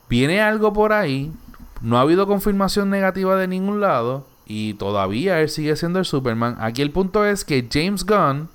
[0.09, 1.33] viene algo por ahí,
[1.81, 6.57] no ha habido confirmación negativa de ningún lado y todavía él sigue siendo el Superman.
[6.61, 8.49] Aquí el punto es que James Gunn,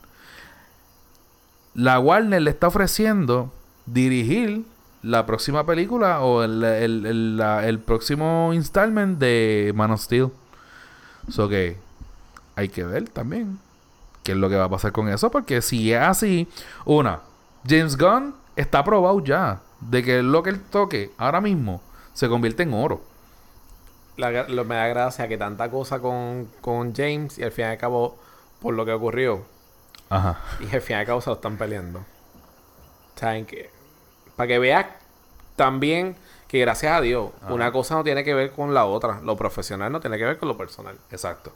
[1.73, 3.51] la Warner le está ofreciendo
[3.85, 4.65] dirigir
[5.05, 10.31] la próxima película o el, el- el- la- el próximo installment de Man of Steel.
[11.29, 11.77] So que
[12.55, 13.59] hay que ver también
[14.23, 15.31] qué es lo que va a pasar con eso.
[15.31, 16.47] Porque si es así,
[16.85, 17.21] una,
[17.67, 21.81] James Gunn está probado ya de que lo que él toque ahora mismo
[22.13, 23.01] se convierte en oro.
[24.17, 27.67] La lo, me da gracia que tanta cosa con, con James y al fin y
[27.67, 28.17] al cabo,
[28.61, 29.43] por lo que ocurrió,
[30.09, 30.39] Ajá.
[30.61, 32.05] y al fin y al cabo se lo están peleando.
[33.15, 33.69] ¿Saben que
[34.35, 34.85] Para que veas
[35.55, 36.15] también
[36.47, 37.53] que gracias a Dios, Ajá.
[37.53, 39.19] una cosa no tiene que ver con la otra.
[39.23, 40.95] Lo profesional no tiene que ver con lo personal.
[41.11, 41.51] Exacto.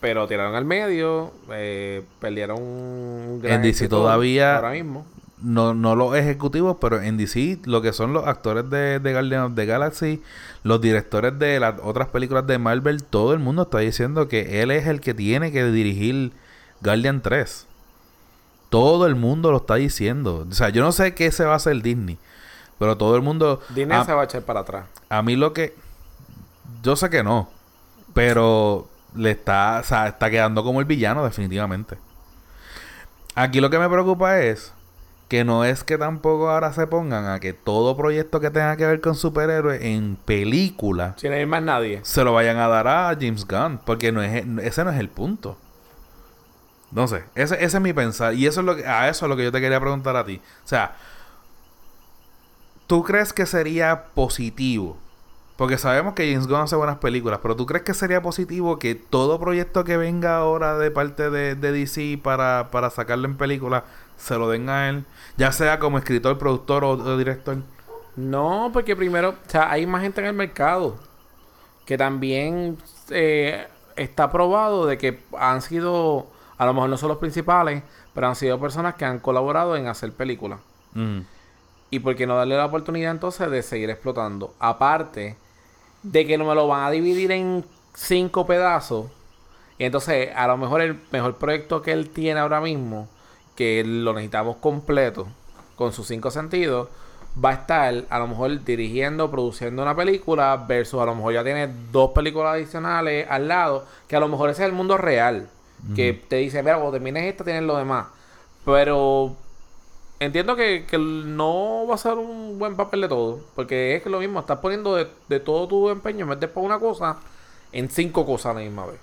[0.00, 5.06] Pero tiraron al medio, eh, perdieron un gran En DC todavía- Ahora mismo.
[5.38, 9.42] No, no los ejecutivos, pero en DC, lo que son los actores de, de Guardian
[9.42, 10.22] of the Galaxy,
[10.62, 14.70] los directores de las otras películas de Marvel, todo el mundo está diciendo que él
[14.70, 16.32] es el que tiene que dirigir
[16.82, 17.66] Guardian 3.
[18.76, 20.46] Todo el mundo lo está diciendo.
[20.50, 22.18] O sea, yo no sé qué se va a hacer Disney,
[22.78, 23.62] pero todo el mundo...
[23.70, 24.84] Disney a, se va a echar para atrás.
[25.08, 25.74] a mí lo que...
[26.82, 27.48] Yo sé que no,
[28.12, 31.96] pero le está, o sea, está quedando como el villano definitivamente.
[33.34, 34.74] Aquí lo que me preocupa es
[35.28, 38.84] que no es que tampoco ahora se pongan a que todo proyecto que tenga que
[38.84, 42.00] ver con superhéroes en película Sin ir más nadie.
[42.02, 45.08] se lo vayan a dar a James Gunn, porque no es ese no es el
[45.08, 45.56] punto.
[46.90, 49.28] No sé, ese, ese es mi pensar y eso es lo que a eso es
[49.28, 50.40] lo que yo te quería preguntar a ti.
[50.64, 50.96] O sea,
[52.86, 54.96] ¿tú crees que sería positivo?
[55.56, 58.94] Porque sabemos que James Gunn hace buenas películas, pero ¿tú crees que sería positivo que
[58.94, 63.84] todo proyecto que venga ahora de parte de, de DC para, para sacarlo en película
[64.18, 65.04] se lo den a él?
[65.38, 67.56] Ya sea como escritor, productor o, director.
[68.16, 70.98] No, porque primero, o sea, hay más gente en el mercado
[71.86, 72.76] que también
[73.08, 76.26] eh, está probado de que han sido,
[76.58, 77.82] a lo mejor no son los principales,
[78.14, 80.60] pero han sido personas que han colaborado en hacer películas.
[80.94, 81.20] Mm.
[81.90, 84.54] Y por qué no darle la oportunidad entonces de seguir explotando.
[84.58, 85.36] Aparte
[86.02, 87.64] de que no me lo van a dividir en
[87.94, 89.06] cinco pedazos.
[89.78, 93.08] Y entonces a lo mejor el mejor proyecto que él tiene ahora mismo,
[93.54, 95.26] que lo necesitamos completo,
[95.76, 96.88] con sus cinco sentidos,
[97.42, 101.44] va a estar a lo mejor dirigiendo, produciendo una película, versus a lo mejor ya
[101.44, 105.48] tiene dos películas adicionales al lado, que a lo mejor ese es el mundo real.
[105.94, 108.06] Que te dice, mira, cuando termines esta tienes lo demás.
[108.64, 109.36] Pero
[110.18, 113.40] entiendo que, que no va a ser un buen papel de todo.
[113.54, 116.48] Porque es que lo mismo, estás poniendo de, de todo tu empeño en vez de
[116.48, 117.18] para una cosa,
[117.72, 119.00] en cinco cosas a la misma vez.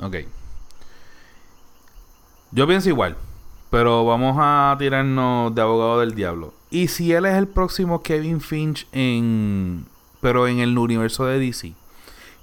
[0.00, 0.16] Ok.
[2.52, 3.16] Yo pienso igual.
[3.70, 6.52] Pero vamos a tirarnos de abogado del diablo.
[6.68, 9.86] ¿Y si él es el próximo Kevin Finch en...
[10.20, 11.72] Pero en el universo de DC?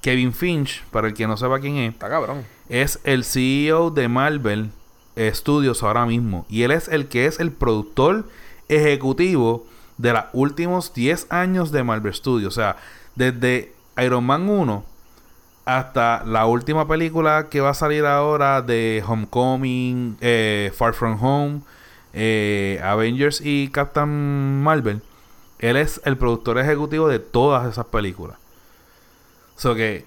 [0.01, 2.45] Kevin Finch, para el que no sepa quién es, Está cabrón.
[2.69, 4.71] es el CEO de Marvel
[5.17, 6.45] Studios ahora mismo.
[6.49, 8.25] Y él es el que es el productor
[8.69, 9.65] ejecutivo
[9.97, 12.53] de los últimos 10 años de Marvel Studios.
[12.53, 12.77] O sea,
[13.15, 14.85] desde Iron Man 1
[15.65, 21.62] hasta la última película que va a salir ahora de Homecoming, eh, Far From Home,
[22.13, 25.01] eh, Avengers y Captain Marvel.
[25.59, 28.38] Él es el productor ejecutivo de todas esas películas.
[29.60, 30.06] So que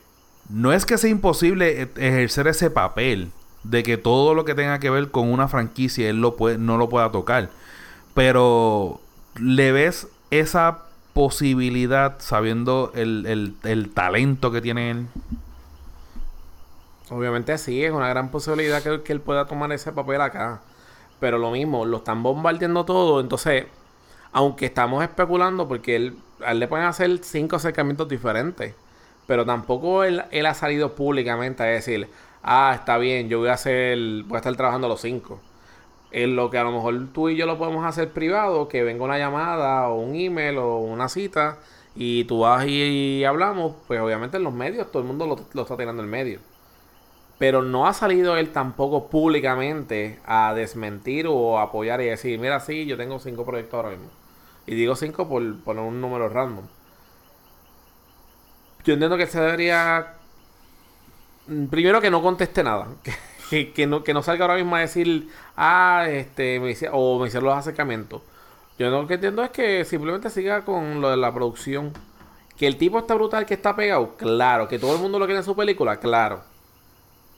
[0.51, 3.33] no es que sea imposible e- ejercer ese papel
[3.65, 6.79] de que todo lo que tenga que ver con una franquicia él lo puede, no
[6.79, 7.51] lo pueda tocar.
[8.15, 9.01] Pero
[9.41, 10.81] le ves esa
[11.15, 15.09] posibilidad sabiendo el, el- el talento que tiene él.
[17.11, 20.62] Obviamente sí, es una gran posibilidad que, que él pueda tomar ese papel acá.
[21.21, 23.21] Pero lo mismo, lo están bombardeando todo.
[23.21, 23.67] Entonces,
[24.33, 28.75] aunque estamos especulando, porque él, a él le pueden hacer cinco acercamientos diferentes.
[29.26, 32.08] Pero tampoco él, él ha salido públicamente a decir,
[32.42, 35.40] ah, está bien, yo voy a hacer, voy a estar trabajando los cinco.
[36.11, 39.04] En lo que a lo mejor tú y yo lo podemos hacer privado, que venga
[39.04, 41.58] una llamada o un email o una cita
[41.94, 45.38] y tú vas y, y hablamos, pues obviamente en los medios todo el mundo lo,
[45.52, 46.40] lo está tirando en medio.
[47.38, 52.87] Pero no ha salido él tampoco públicamente a desmentir o apoyar y decir, mira, sí,
[52.87, 54.11] yo tengo cinco proyectos ahora mismo.
[54.66, 56.66] Y digo cinco por poner un número random.
[58.85, 60.14] Yo entiendo que se debería...
[61.47, 62.88] mm, Primero que no conteste nada.
[63.51, 67.18] Que, que, no, que no salga ahora mismo a decir, ah, este, me hice- o
[67.18, 68.23] me hicieron los acercamientos.
[68.79, 71.92] Yo lo que entiendo es que simplemente siga con lo de la producción.
[72.57, 74.68] Que el tipo está brutal, que está pegado, claro.
[74.68, 76.40] Que todo el mundo lo quiere en su película, claro.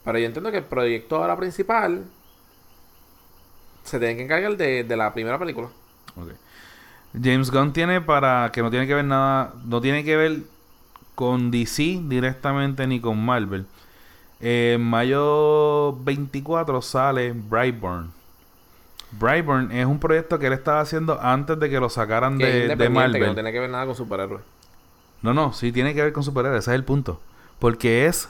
[0.04, 2.04] Pero yo entiendo que el proyecto ahora principal
[3.82, 5.66] se tiene que encargar de, de la primera película.
[6.16, 6.28] Ok.
[7.20, 10.38] James Gunn tiene para que no tiene que ver nada, no tiene que ver
[11.14, 13.66] con DC directamente ni con Marvel.
[14.40, 18.12] En mayo 24 sale Brightburn.
[19.12, 22.78] Brightburn es un proyecto que él estaba haciendo antes de que lo sacaran Que es
[22.78, 23.20] de, Marvel.
[23.20, 24.42] que no tiene que ver nada con superhéroes.
[25.22, 27.20] No, no, sí tiene que ver con superhéroes, ese es el punto.
[27.58, 28.28] Porque es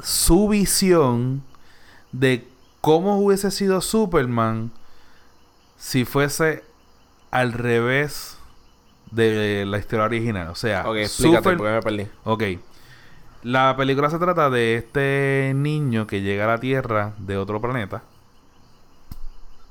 [0.00, 1.42] su visión
[2.12, 2.46] de
[2.80, 4.70] cómo hubiese sido Superman
[5.76, 6.64] si fuese
[7.30, 8.37] al revés
[9.10, 10.48] de la historia original.
[10.48, 12.06] O sea, explícate Super- porque me perdí.
[12.24, 12.42] Ok.
[13.44, 18.02] La película se trata de este niño que llega a la Tierra de otro planeta.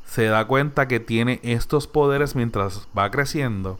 [0.06, 3.78] Se da cuenta que tiene estos poderes mientras va creciendo.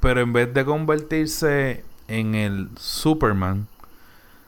[0.00, 3.66] Pero en vez de convertirse en el Superman,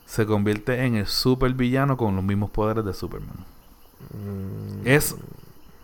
[0.07, 3.37] se convierte en el supervillano con los mismos poderes de Superman.
[4.15, 5.17] Mm, Es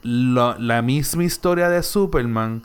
[0.02, 2.62] la, la misma historia de Superman,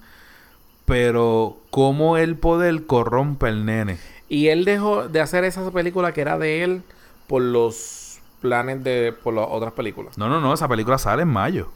[0.87, 3.99] pero cómo el poder corrompe al nene.
[4.29, 6.81] Y él dejó de hacer esa película que era de él
[7.27, 10.17] por los planes de por las otras películas.
[10.17, 11.67] No, no, no, esa película sale en mayo.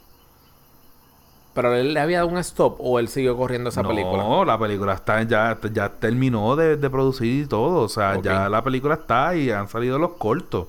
[1.52, 4.46] Pero él le había dado un stop o él siguió corriendo esa no, película.
[4.46, 7.82] la película está ya, ya terminó de, de producir y todo.
[7.82, 10.68] O sea, ya la película está y han salido los cortos.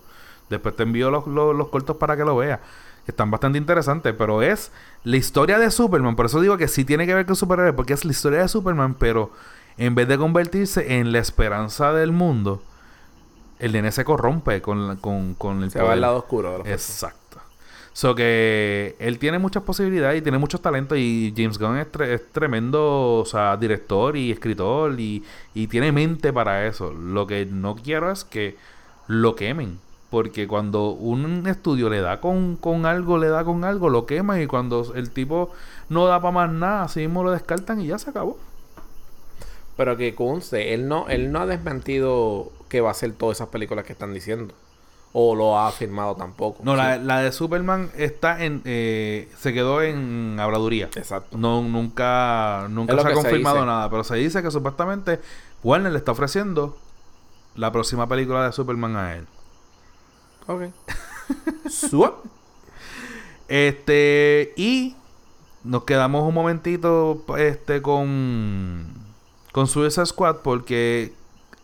[0.50, 2.60] Después te envío los, los, los cortos para que lo veas.
[3.08, 4.72] Están bastante interesantes, pero es
[5.04, 6.16] la historia de Superman.
[6.16, 8.48] Por eso digo que sí tiene que ver con superhéroes, porque es la historia de
[8.48, 9.32] Superman, pero
[9.78, 12.64] en vez de convertirse en la esperanza del mundo,
[13.60, 15.94] el nene se corrompe con, la- con, con el Se va poder.
[15.96, 16.72] al lado oscuro de.
[16.72, 17.20] Exacto.
[17.96, 22.08] So que él tiene muchas posibilidades y tiene muchos talentos y James Gunn es, tre-
[22.08, 26.92] es tremendo, o sea, director y escritor y, y tiene mente para eso.
[26.92, 28.58] Lo que no quiero es que
[29.08, 29.78] lo quemen.
[30.14, 34.40] Porque cuando un estudio le da con, con algo, le da con algo, lo queman
[34.44, 35.50] y cuando el tipo
[35.90, 38.38] no da para más nada, así mismo lo descartan y ya se acabó.
[39.76, 43.48] Pero que conste, él no, él no ha desmentido que va a hacer todas esas
[43.48, 44.54] películas que están diciendo.
[45.14, 46.62] O lo ha afirmado tampoco.
[46.64, 46.78] No, Sí.
[46.78, 48.62] la, la de Superman está en...
[48.66, 50.90] eh, se quedó en habladuría.
[50.96, 51.40] Exacto.
[51.40, 55.20] No, nunca, nunca se ha se confirmado nada, pero se dice que supuestamente
[55.64, 56.78] Warner le está ofreciendo
[57.56, 59.26] la próxima película de Superman a él.
[60.48, 60.64] Ok.
[61.70, 62.16] Swap.
[63.48, 64.96] Este, y
[65.64, 69.04] nos quedamos un momentito este con
[69.52, 71.14] con Suicide Squad porque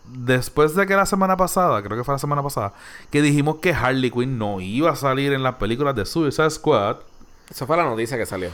[0.06, 2.74] después de que la semana pasada, creo que fue la semana pasada,
[3.12, 6.98] que dijimos que Harley Quinn no iba a salir en las películas de Suicide Squad,
[7.50, 8.52] Esa fue la noticia que salió.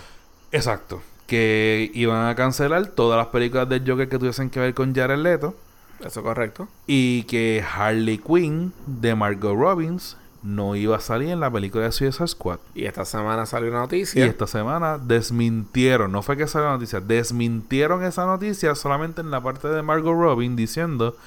[0.52, 1.02] Exacto.
[1.28, 5.18] Que iban a cancelar todas las películas del Joker que tuviesen que ver con Jared
[5.18, 5.56] Leto.
[6.00, 6.68] Eso es correcto.
[6.88, 11.92] Y que Harley Quinn de Margot Robbins no iba a salir en la película de
[11.92, 12.60] Suicide Squad.
[12.76, 14.26] Y esta semana salió una Y noticia.
[14.26, 19.42] esta semana desmintieron, no fue que salió la noticia, desmintieron esa noticia solamente en la
[19.42, 21.18] parte de Margot Robbins diciendo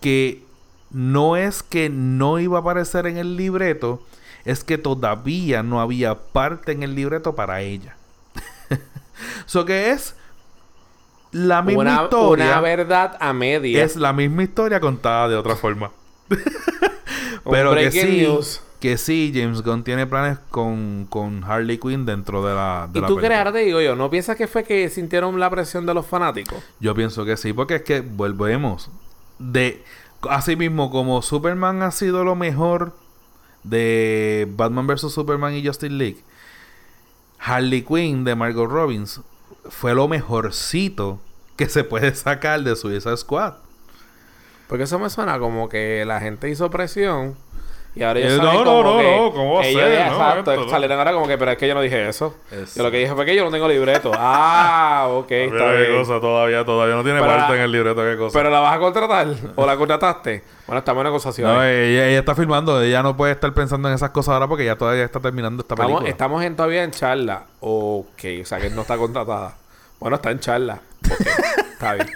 [0.00, 0.44] que
[0.90, 4.02] no es que no iba a aparecer en el libreto,
[4.44, 7.96] es que todavía no había parte en el libreto para ella.
[9.46, 10.16] so que es
[11.32, 12.44] la misma una, historia.
[12.46, 13.84] una verdad a media.
[13.84, 15.90] es la misma historia contada de otra forma.
[17.50, 18.60] Pero que sí, news.
[18.80, 23.02] que sí, James Gunn tiene planes con, con Harley Quinn dentro de la, de Y
[23.02, 23.26] la tú película.
[23.28, 26.06] crees, ahora te digo yo, ¿no piensas que fue que sintieron la presión de los
[26.06, 26.58] fanáticos?
[26.80, 28.90] Yo pienso que sí, porque es que volvemos.
[29.38, 29.82] De
[30.28, 32.92] así mismo como Superman ha sido lo mejor
[33.64, 36.18] de Batman vs Superman y Justice League,
[37.38, 39.20] Harley Quinn de Margot Robbins
[39.68, 41.20] fue lo mejorcito
[41.56, 43.54] que se puede sacar de Suicide Squad.
[44.68, 47.36] Porque eso me suena como que la gente hizo presión.
[47.94, 49.82] Y ahora ellos Eh, salen no, no, como no, que no, ¿cómo va a ellos
[49.82, 49.92] ser?
[50.06, 50.68] exacto, no.
[50.70, 52.36] salieron ahora como que, pero es que yo no dije eso.
[52.52, 54.12] Es- Yo lo que dije fue que yo no tengo libreto.
[54.16, 56.06] ah, ok, está bien.
[56.20, 58.38] todavía, todavía no tiene Pero parte la- en el libreto, qué cosa.
[58.38, 59.26] Pero la vas a contratar
[59.56, 60.44] o la contrataste.
[60.68, 61.52] Bueno, estamos en negociaciones.
[61.56, 64.64] no, ella, ella está filmando, ella no puede estar pensando en esas cosas ahora porque
[64.64, 66.10] ya todavía está terminando esta estamos, película.
[66.10, 67.42] estamos en, todavía en charla.
[67.58, 69.54] Ok, o sea que no está contratada.
[69.98, 70.80] Bueno, está en charla.
[71.72, 72.08] Está bien.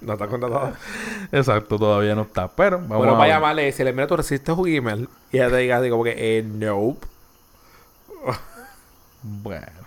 [0.00, 0.74] No está contratada.
[1.32, 2.48] Exacto, todavía no está.
[2.48, 5.08] Pero vamos bueno, a para llamarle y decirle, mira, tú recibiste un email.
[5.32, 7.06] Y ella te diga así como que, eh, nope.
[9.22, 9.86] Bueno.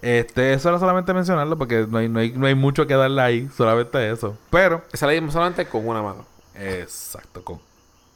[0.00, 3.22] Este, eso era solamente mencionarlo porque no hay, no hay, no hay mucho que darle
[3.22, 4.36] ahí, solamente eso.
[4.50, 6.26] Pero, Esa la dimos solamente con una mano.
[6.54, 7.58] exacto, con.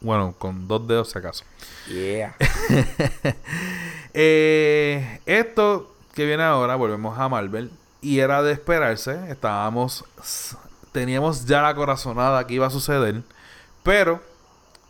[0.00, 1.44] Bueno, con dos dedos si acaso.
[1.88, 2.36] Yeah.
[4.20, 7.70] Eh, esto que viene ahora, volvemos a Marvel.
[8.00, 9.30] Y era de esperarse.
[9.30, 10.04] Estábamos.
[10.92, 13.22] Teníamos ya la corazonada que iba a suceder.
[13.82, 14.20] Pero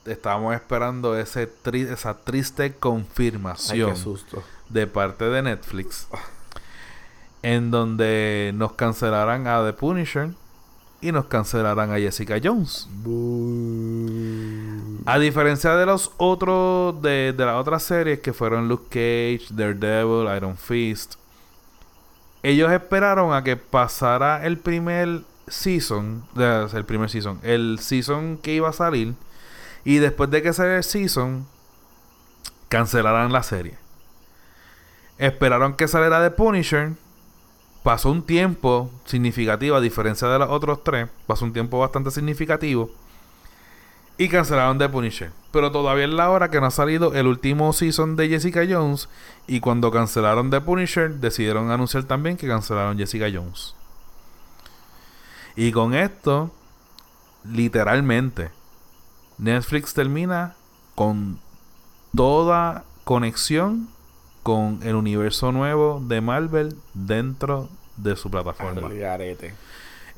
[0.07, 4.43] estábamos esperando ese tri- esa triste Ay, confirmación qué susto.
[4.69, 6.09] de parte de Netflix.
[7.43, 10.31] En donde nos cancelarán a The Punisher.
[11.01, 12.89] Y nos cancelarán a Jessica Jones.
[15.07, 20.29] A diferencia de los otros, de, de las otras series que fueron Luke Cage, Daredevil,
[20.37, 21.15] Iron Fist,
[22.42, 28.69] ellos esperaron a que pasara el primer season, el primer season, el season que iba
[28.69, 29.15] a salir,
[29.85, 31.46] y después de que saliera el season,
[32.69, 33.79] cancelaran la serie.
[35.19, 36.92] Esperaron que saliera The Punisher.
[37.83, 42.90] Pasó un tiempo significativo, a diferencia de los otros tres, pasó un tiempo bastante significativo.
[44.19, 45.31] Y cancelaron The Punisher.
[45.53, 49.09] Pero todavía es la hora que no ha salido el último season de Jessica Jones.
[49.46, 53.75] Y cuando cancelaron The Punisher, decidieron anunciar también que cancelaron Jessica Jones.
[55.59, 56.52] Y con esto,
[57.42, 58.50] literalmente,
[59.38, 60.54] Netflix termina
[60.94, 61.40] con
[62.15, 63.88] toda conexión
[64.44, 68.88] con el universo nuevo de Marvel dentro de su plataforma.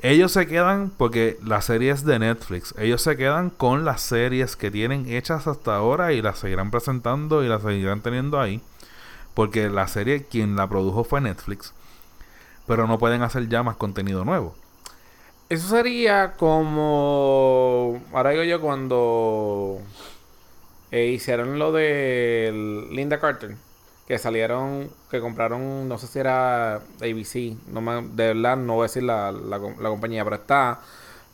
[0.03, 4.55] Ellos se quedan, porque la serie es de Netflix, ellos se quedan con las series
[4.55, 8.61] que tienen hechas hasta ahora y las seguirán presentando y las seguirán teniendo ahí.
[9.33, 11.73] Porque la serie, quien la produjo fue Netflix.
[12.67, 14.60] Pero no pueden hacer ya más contenido nuevo.
[15.51, 18.01] Eso sería como.
[18.13, 19.81] Ahora digo yo, cuando
[20.91, 23.57] eh, hicieron lo de Linda Carter
[24.07, 28.83] que salieron, que compraron, no sé si era ABC, no me, de verdad no voy
[28.83, 30.79] a decir la, la, compañía, pero está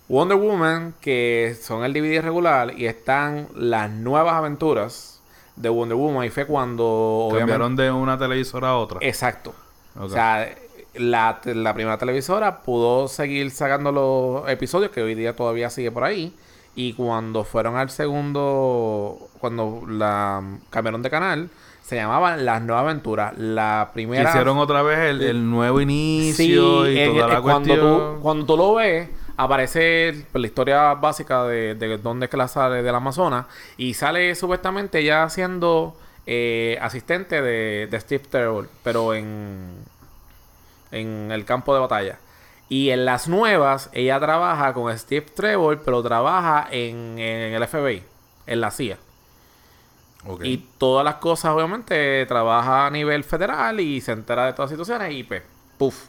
[0.10, 5.22] Wonder Woman, que son el DVD regular, y están las nuevas aventuras
[5.56, 7.30] de Wonder Woman, y fue cuando...
[7.38, 8.98] Cambiaron de una televisora a otra.
[9.02, 9.54] Exacto.
[10.00, 10.56] O sea,
[11.00, 16.04] la, la primera televisora pudo seguir sacando los episodios, que hoy día todavía sigue por
[16.04, 16.34] ahí.
[16.76, 21.50] Y cuando fueron al segundo, cuando la cambiaron de canal,
[21.82, 23.38] se llamaban Las Nuevas Aventuras.
[23.38, 24.30] La primera...
[24.30, 29.10] Hicieron otra vez el, nuevo inicio y toda la cuando Tú, cuando tú lo ves,
[29.38, 33.46] aparece pues, la historia básica de, de dónde es que la sale del Amazonas
[33.78, 35.96] y sale supuestamente ya siendo
[36.26, 39.78] eh, asistente de, de Steve Trevor, pero en,
[40.92, 42.20] en el campo de batalla.
[42.70, 48.04] Y en las nuevas, ella trabaja con Steve Trevor, pero trabaja en, en el FBI,
[48.46, 48.98] en la CIA.
[50.44, 54.78] Y todas las cosas, obviamente, trabaja a nivel federal y se entera de todas las
[54.78, 55.44] situaciones y pues,
[55.78, 56.06] puff.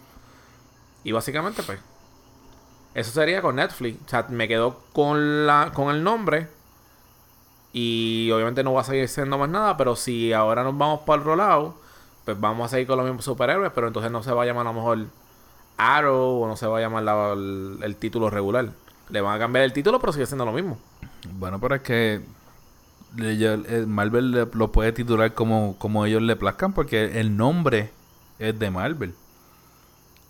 [1.05, 1.79] Y básicamente, pues,
[2.95, 3.99] eso sería con Netflix.
[4.07, 6.49] O sea, me quedo con, la, con el nombre.
[7.73, 11.21] Y obviamente no va a seguir siendo más nada, pero si ahora nos vamos para
[11.21, 11.77] el rollout,
[12.29, 14.67] pues vamos a seguir con los mismos superhéroes, pero entonces no se va a llamar
[14.67, 15.07] a lo mejor
[15.79, 17.03] Arrow o no se va a llamar
[17.83, 18.69] el, título regular.
[19.09, 20.77] Le van a cambiar el título, pero sigue siendo lo mismo.
[21.39, 22.21] Bueno, pero es que
[23.19, 27.93] eh, Marvel lo puede titular como, como ellos le plazcan porque el nombre
[28.39, 29.15] es de Marvel.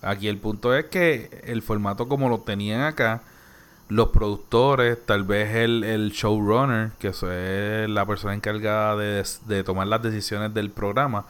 [0.00, 3.22] Aquí el punto es que el formato como lo tenían acá,
[3.88, 9.88] los productores, tal vez el, el showrunner, que es la persona encargada de, de, tomar
[9.88, 11.26] las decisiones del programa,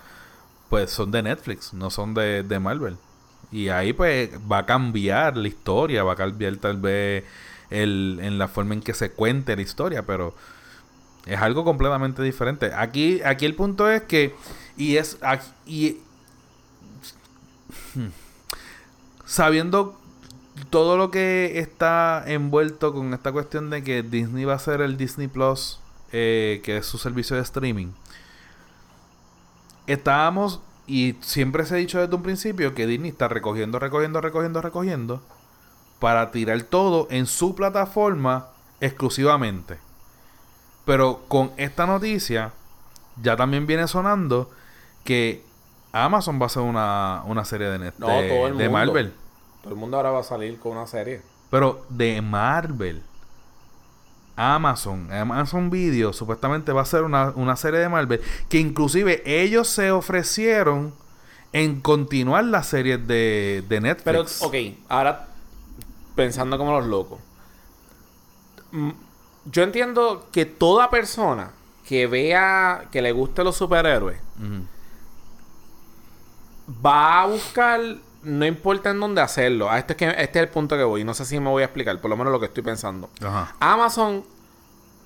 [0.68, 2.96] pues son de Netflix, no son de, de Marvel.
[3.50, 7.24] Y ahí pues va a cambiar la historia, va a cambiar tal vez
[7.70, 10.34] el, en la forma en que se cuente la historia, pero
[11.26, 12.72] es algo completamente diferente.
[12.74, 14.34] Aquí, aquí el punto es que.
[14.76, 15.18] Y es.
[15.66, 15.98] Y,
[19.26, 19.98] sabiendo
[20.70, 24.96] todo lo que está envuelto con esta cuestión de que Disney va a ser el
[24.96, 25.78] Disney Plus,
[26.12, 27.88] eh, que es su servicio de streaming.
[29.88, 34.60] Estábamos, y siempre se ha dicho desde un principio, que Disney está recogiendo, recogiendo, recogiendo,
[34.60, 35.22] recogiendo,
[35.98, 38.48] para tirar todo en su plataforma
[38.80, 39.78] exclusivamente.
[40.84, 42.52] Pero con esta noticia
[43.22, 44.50] ya también viene sonando
[45.04, 45.42] que
[45.92, 49.14] Amazon va a hacer una, una serie de, Net, de, Marvel.
[49.62, 51.22] Todo el mundo ahora va a salir con una serie.
[51.50, 53.02] Pero de Marvel.
[54.38, 59.68] Amazon, Amazon Video supuestamente va a ser una, una serie de Marvel que inclusive ellos
[59.68, 60.94] se ofrecieron
[61.52, 64.38] en continuar la serie de, de Netflix.
[64.40, 64.54] Pero, ok,
[64.88, 65.28] ahora
[66.14, 67.18] pensando como los locos
[69.50, 71.52] yo entiendo que toda persona
[71.86, 74.18] que vea que le guste los superhéroes
[76.84, 77.80] va a buscar
[78.28, 79.70] no importa en dónde hacerlo.
[79.70, 81.04] Ah, este, es que, este es el punto que voy.
[81.04, 83.08] No sé si me voy a explicar, por lo menos lo que estoy pensando.
[83.58, 84.24] Amazon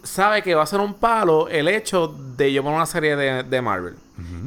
[0.02, 3.62] sabe que va a ser un palo el hecho de yo poner una serie de,
[3.62, 3.94] Marvel.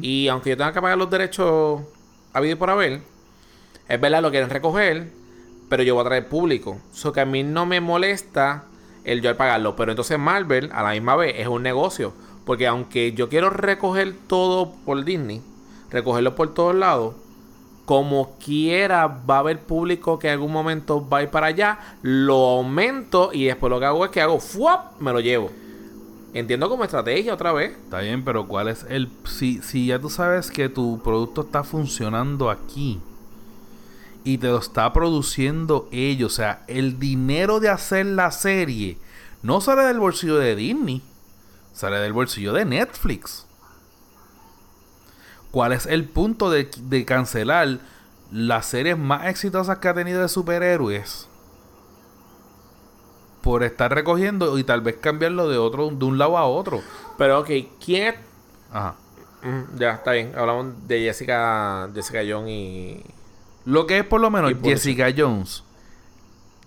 [0.00, 1.82] Y aunque yo tenga que pagar los derechos
[2.32, 3.02] a vida y por haber,
[3.88, 5.10] es verdad, lo quieren recoger,
[5.68, 6.78] pero yo voy a traer público.
[6.92, 8.64] Eso que a mí no me molesta
[9.04, 9.76] el yo al pagarlo.
[9.76, 12.12] Pero entonces Marvel, a la misma vez, es un negocio.
[12.44, 15.42] Porque aunque yo quiero recoger todo por Disney,
[15.90, 17.14] recogerlo por todos lados,
[17.86, 21.78] como quiera va a haber público que en algún momento va a ir para allá,
[22.02, 25.00] lo aumento y después lo que hago es que hago ¡fuap!
[25.00, 25.50] me lo llevo.
[26.34, 27.70] Entiendo como estrategia otra vez.
[27.70, 29.08] Está bien, pero ¿cuál es el...
[29.24, 33.00] Si, si ya tú sabes que tu producto está funcionando aquí
[34.22, 36.32] y te lo está produciendo ellos.
[36.32, 38.98] O sea, el dinero de hacer la serie
[39.42, 41.00] no sale del bolsillo de Disney,
[41.72, 43.45] sale del bolsillo de Netflix.
[45.56, 46.68] ¿Cuál es el punto de,
[47.06, 47.78] cancelar
[48.30, 51.28] las series más exitosas que ha tenido de superhéroes?
[53.40, 56.82] Por estar recogiendo y tal vez cambiarlo de otro, de un lado a otro.
[57.16, 57.48] Pero ok,
[57.82, 58.16] ¿quién
[58.70, 58.96] Ajá.
[59.42, 60.34] Mm, ya, está bien.
[60.36, 63.02] Hablamos de Jessica, Jessica Jones y
[63.64, 65.64] lo que es por lo menos Jessica Jones.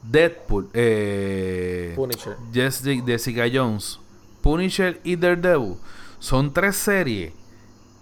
[0.02, 2.38] Deadpool, eh, Punisher.
[2.52, 4.00] Jessica, Jessica Jones,
[4.42, 5.76] Punisher y Daredevil
[6.18, 7.34] son tres series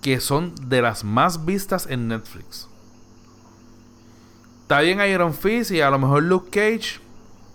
[0.08, 2.70] que son de las más vistas en Netflix.
[4.62, 7.02] Está bien Iron Fist y a lo mejor Luke Cage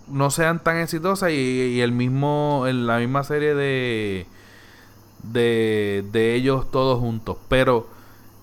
[0.07, 4.27] no sean tan exitosas y, y el mismo en la misma serie de
[5.23, 7.87] de de ellos todos juntos, pero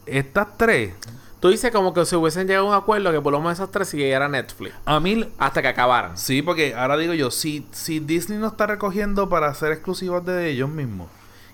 [0.06, 0.92] estas tres
[1.38, 3.70] Tú dices como que se hubiesen llegado a un acuerdo que por lo menos esas
[3.70, 4.74] tres siguieran Netflix.
[4.84, 6.18] a mí Hasta que acabaran.
[6.18, 10.50] Sí, porque ahora digo yo, si, si Disney no está recogiendo para hacer exclusivas de
[10.50, 11.08] ellos mismos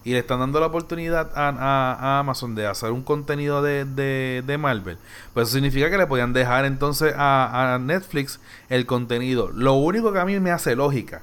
[0.07, 4.57] y le están dando la oportunidad a, Amazon de hacer un contenido de, de, de
[4.57, 4.99] Marvel,
[5.35, 8.39] pues eso significa que le podían dejar entonces a, a Netflix
[8.69, 9.51] el contenido.
[9.53, 11.23] Lo único que a mí me hace lógica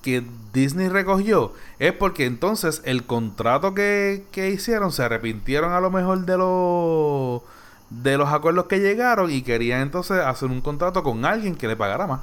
[0.00, 5.90] que Disney recogió es porque entonces el contrato que, que hicieron se arrepintieron a lo
[5.90, 7.42] mejor de los
[7.90, 11.76] de los acuerdos que llegaron y querían entonces hacer un contrato con alguien que le
[11.76, 12.22] pagara más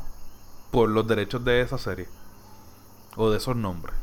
[0.71, 2.07] por los derechos de esa serie
[3.15, 4.00] o de esos nombres.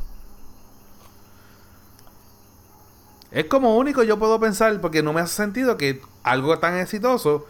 [3.30, 7.46] Es como único yo puedo pensar porque no me hace sentido que algo tan exitoso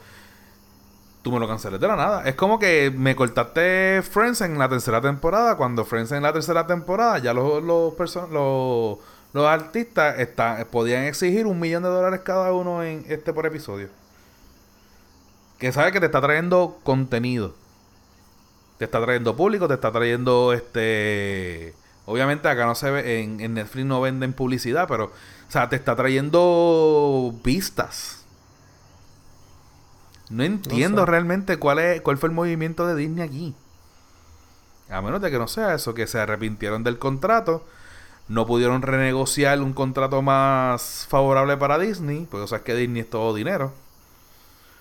[1.22, 2.28] tú me lo canceles de la nada.
[2.28, 6.66] Es como que me cortaste Friends en la tercera temporada cuando Friends en la tercera
[6.66, 7.94] temporada ya los los,
[8.30, 8.98] los,
[9.32, 13.88] los artistas está- podían exigir un millón de dólares cada uno en este por episodio.
[15.58, 17.54] Que sabe que te está trayendo contenido.
[18.78, 21.74] Te está trayendo público, te está trayendo este.
[22.06, 25.12] Obviamente acá no se ve, en, en Netflix no venden publicidad, pero.
[25.48, 28.24] O sea, te está trayendo vistas.
[30.30, 31.10] No entiendo sé.
[31.10, 33.54] realmente cuál es, cuál fue el movimiento de Disney aquí.
[34.90, 37.64] A menos de que no sea eso, que se arrepintieron del contrato.
[38.28, 43.00] No pudieron renegociar un contrato más favorable para Disney, porque o sea, es que Disney
[43.02, 43.72] es todo dinero.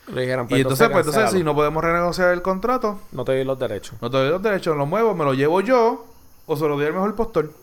[0.07, 1.37] Le dijeron, Y entonces, pues entonces, cancélalo.
[1.37, 3.95] si no podemos renegociar el contrato, No te doy los derechos.
[4.01, 6.05] no te doy los derechos, lo muevo, me lo llevo yo,
[6.45, 7.53] o se lo doy al mejor postor.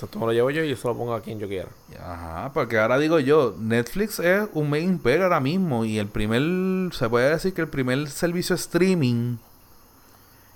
[0.00, 1.68] O me lo llevo yo y yo se lo pongo a quien yo quiera.
[2.00, 6.94] Ajá, porque ahora digo yo, Netflix es un main imperio ahora mismo y el primer,
[6.94, 9.36] se puede decir que el primer servicio streaming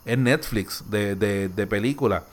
[0.05, 2.25] es Netflix de, de, de película.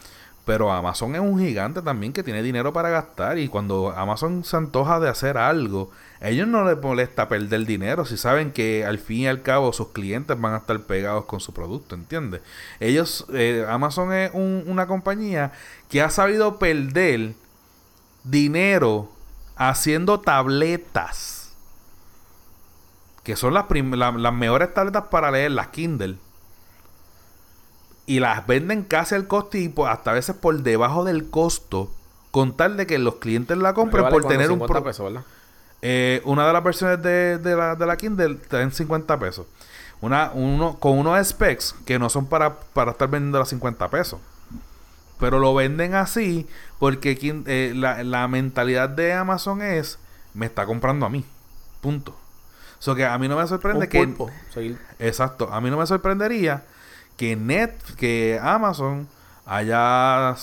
[0.46, 4.58] Pero Amazon es un gigante también que tiene dinero para gastar y cuando Amazon se
[4.58, 5.90] antoja de hacer algo,
[6.24, 9.74] a ellos no les molesta perder dinero si saben que al fin y al cabo
[9.74, 12.42] sus clientes van a estar pegados con su producto, ¿entiendes?
[12.80, 15.52] Ellos, eh, Amazon es un- una compañía
[15.90, 17.34] que ha sabido perder
[18.24, 19.10] dinero
[19.58, 21.54] haciendo tabletas.
[23.24, 26.18] Que son las, la- las mejores tabletas para leer, las Kindle.
[28.06, 31.90] Y las venden casi al costo y por- hasta a veces por debajo del costo.
[32.32, 34.56] Con tal de que los clientes la compren Vale por tener un...
[34.60, 35.26] 50 pro- pesos, ¿verdad?
[35.86, 39.46] Eh, una de las versiones de, de la, de la Kindle te dan 50 pesos.
[40.00, 44.20] Una, uno, con unos specs que no son para, para estar vendiendo a 50 pesos.
[45.20, 46.48] Pero lo venden así
[46.80, 50.00] porque eh, la, la mentalidad de Amazon es,
[50.34, 51.26] me está comprando a mí.
[51.82, 52.18] Punto.
[52.80, 54.00] So que a mí no me sorprende Un que...
[54.00, 54.32] pulpo.
[54.54, 55.50] Seguir- Exacto.
[55.54, 56.64] A mí no me sorprendería
[57.18, 59.08] que Net, que Amazon
[59.46, 60.36] haya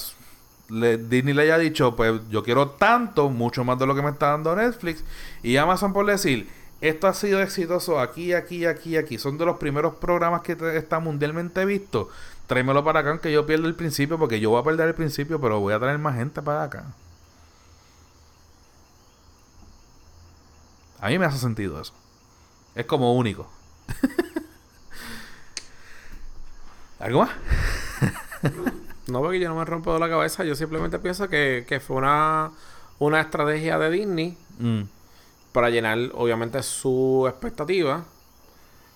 [0.70, 4.10] le, Disney le haya dicho, pues yo quiero tanto, mucho más de lo que me
[4.10, 5.04] está dando Netflix.
[5.42, 6.48] Y Amazon por decir,
[6.80, 9.18] esto ha sido exitoso aquí, aquí, aquí, aquí.
[9.18, 12.08] Son de los primeros programas que está mundialmente visto.
[12.46, 15.40] Tráemelo para acá, aunque yo pierda el principio, porque yo voy a perder el principio,
[15.40, 16.84] pero voy a traer más gente para acá.
[21.00, 21.92] A mí me hace sentido eso.
[22.74, 23.48] Es como único.
[26.98, 27.30] ¿Algo más?
[29.10, 30.44] No, porque yo no me rompo la cabeza.
[30.44, 32.52] Yo simplemente pienso que, que fue una,
[32.98, 34.82] una estrategia de Disney Mm.
[35.52, 38.04] para llenar, obviamente, su expectativa.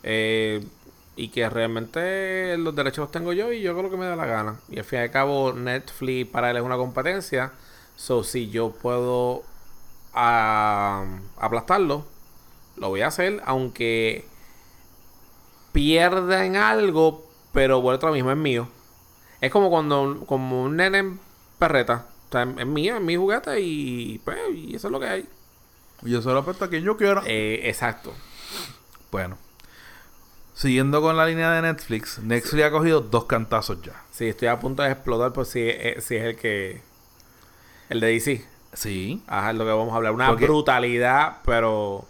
[0.02, 0.64] Eh,
[1.16, 4.16] y que realmente los derechos los tengo yo y yo hago lo que me da
[4.16, 4.56] la gana.
[4.68, 7.52] Y al fin y al cabo, Netflix para él es una competencia.
[7.96, 9.42] So, si yo puedo
[10.12, 11.04] ah,
[11.38, 12.04] aplastarlo,
[12.76, 14.26] lo voy a hacer, aunque
[15.72, 18.68] pierda en algo, pero vuelto a mismo, es mío.
[19.40, 21.20] Es como cuando como un nene en
[21.58, 22.06] perreta.
[22.28, 25.28] O sea, es mío, es mi juguete y pues, y eso es lo que hay.
[26.02, 27.22] Yo se lo apuesto a quien yo quiera.
[27.26, 28.12] Eh, exacto.
[29.10, 29.38] Bueno.
[30.54, 34.04] Siguiendo con la línea de Netflix, Netflix ha cogido dos cantazos ya.
[34.12, 36.80] Sí, estoy a punto de explotar por si, eh, si es el que...
[37.88, 38.44] El de DC.
[38.72, 39.22] Sí.
[39.26, 40.12] Ajá, es lo que vamos a hablar.
[40.12, 42.06] Una Porque- brutalidad, pero...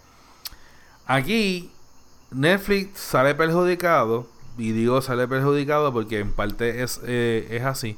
[1.07, 1.71] Aquí
[2.31, 4.27] Netflix sale perjudicado.
[4.57, 7.97] Y digo sale perjudicado porque en parte es, eh, es así.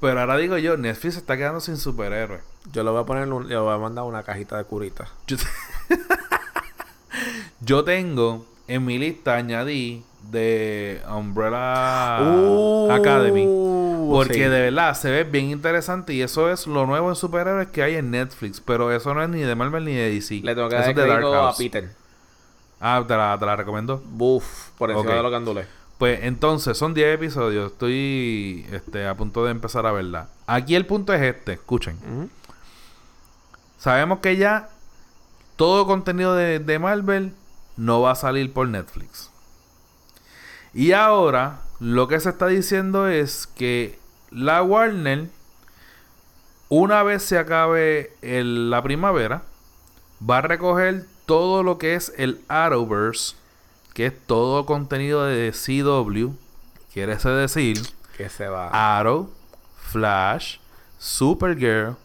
[0.00, 2.42] Pero ahora digo yo, Netflix se está quedando sin superhéroes.
[2.72, 3.32] Yo le voy a poner...
[3.32, 5.08] Un, le voy a mandar una cajita de curitas.
[5.26, 5.36] Yo,
[7.60, 13.46] yo tengo en mi lista, añadí de Umbrella Uh, Academy.
[14.10, 14.40] Porque sí.
[14.40, 17.96] de verdad se ve bien interesante y eso es lo nuevo en superhéroes que hay
[17.96, 18.60] en Netflix.
[18.60, 20.40] Pero eso no es ni de Marvel ni de DC.
[20.42, 21.52] Le tengo que dar a.
[21.56, 21.90] Peter.
[22.80, 24.02] Ah, te la, te la recomiendo.
[24.04, 25.16] Buf, por encima Ok.
[25.16, 25.66] de lo que andule.
[25.98, 27.72] Pues entonces, son 10 episodios.
[27.72, 30.28] Estoy este, a punto de empezar a verla.
[30.46, 31.52] Aquí el punto es este.
[31.54, 31.98] Escuchen.
[33.78, 34.68] Sabemos que ya
[35.56, 37.32] todo contenido de, de Marvel
[37.76, 39.30] no va a salir por Netflix.
[40.74, 43.98] Y ahora lo que se está diciendo es que
[44.30, 45.28] la Warner,
[46.68, 49.42] una vez se acabe el- la primavera,
[50.28, 53.34] va a recoger todo lo que es el Arrowverse,
[53.92, 56.30] que es todo contenido de CW,
[56.92, 57.82] quiere decir
[58.16, 58.98] Que se va.
[58.98, 59.30] Arrow,
[59.90, 60.58] Flash,
[60.98, 61.96] Supergirl,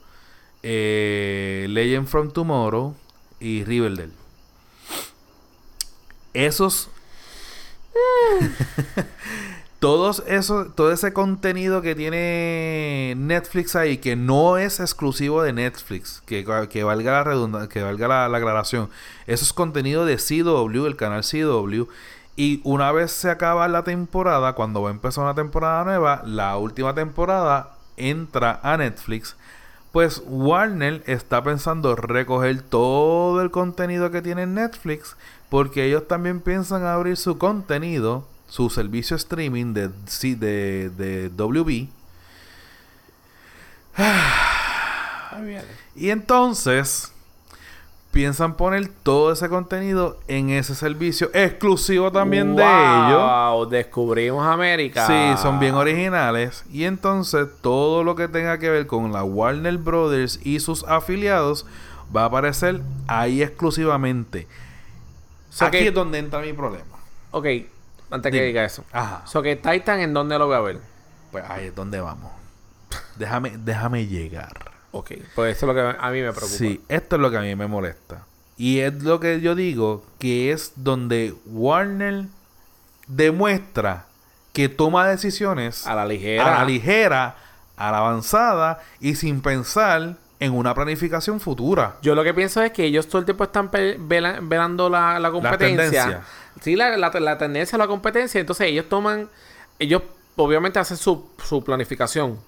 [0.64, 2.96] eh, Legend from Tomorrow
[3.40, 4.14] y Riverdale.
[6.34, 6.90] Esos.
[9.82, 16.22] Todos esos, todo ese contenido que tiene Netflix ahí, que no es exclusivo de Netflix,
[16.28, 18.92] que, que valga la redundancia, que valga la, la aclaración.
[19.26, 21.86] Eso es contenido de CW, el canal CW.
[22.36, 26.58] Y una vez se acaba la temporada, cuando va a empezar una temporada nueva, la
[26.58, 29.36] última temporada entra a Netflix.
[29.92, 35.18] Pues Warner está pensando recoger todo el contenido que tiene Netflix,
[35.50, 39.88] porque ellos también piensan abrir su contenido, su servicio streaming de,
[40.36, 41.88] de, de WB.
[45.96, 47.14] Y entonces
[48.12, 53.22] piensan poner todo ese contenido en ese servicio exclusivo también de ellos.
[53.22, 55.08] Wow, descubrimos América.
[55.08, 56.66] Sí, son bien originales.
[56.72, 61.66] Y entonces todo lo que tenga que ver con la Warner Brothers y sus afiliados
[62.14, 64.46] va a aparecer ahí exclusivamente.
[65.62, 66.86] Aquí que- es donde entra mi problema.
[67.32, 67.46] Ok,
[68.12, 68.84] antes que diga eso.
[68.92, 69.24] Ajá.
[69.26, 70.80] So que Titan, ¿en dónde lo voy a ver?
[71.32, 72.32] Pues ahí es donde vamos.
[73.16, 74.72] Déjame, déjame llegar.
[74.92, 76.58] Ok, pues eso es lo que a mí me preocupa.
[76.58, 78.26] Sí, esto es lo que a mí me molesta.
[78.58, 82.26] Y es lo que yo digo, que es donde Warner
[83.08, 84.06] demuestra
[84.54, 86.46] que toma decisiones A la ligera.
[86.58, 87.36] a la ligera,
[87.78, 91.96] a la avanzada y sin pensar en una planificación futura.
[92.02, 96.22] Yo lo que pienso es que ellos todo el tiempo están velando la, la competencia.
[96.62, 98.40] Sí, la, la, la tendencia a la competencia.
[98.40, 99.30] Entonces ellos toman,
[99.80, 100.04] ellos
[100.36, 102.40] obviamente hacen su, su planificación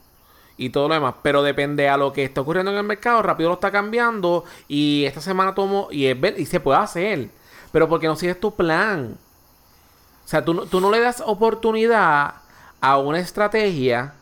[0.55, 3.49] y todo lo demás, pero depende a lo que está ocurriendo en el mercado, rápido
[3.49, 7.30] lo está cambiando y esta semana tomo y, es y se puede hacer,
[7.72, 9.18] pero porque no sigues tu plan.
[10.24, 12.36] O sea, tú tú no le das oportunidad
[12.82, 14.14] a una estrategia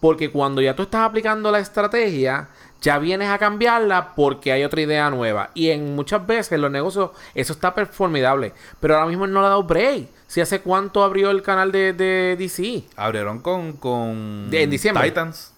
[0.00, 2.48] porque cuando ya tú estás aplicando la estrategia,
[2.82, 5.50] ya vienes a cambiarla porque hay otra idea nueva.
[5.54, 8.52] Y en muchas veces los negocios, eso está formidable.
[8.80, 10.08] Pero ahora mismo no le ha dado break.
[10.26, 12.84] Si hace cuánto abrió el canal de, de DC.
[12.96, 15.04] Abrieron con, con De- en diciembre.
[15.08, 15.52] Titans.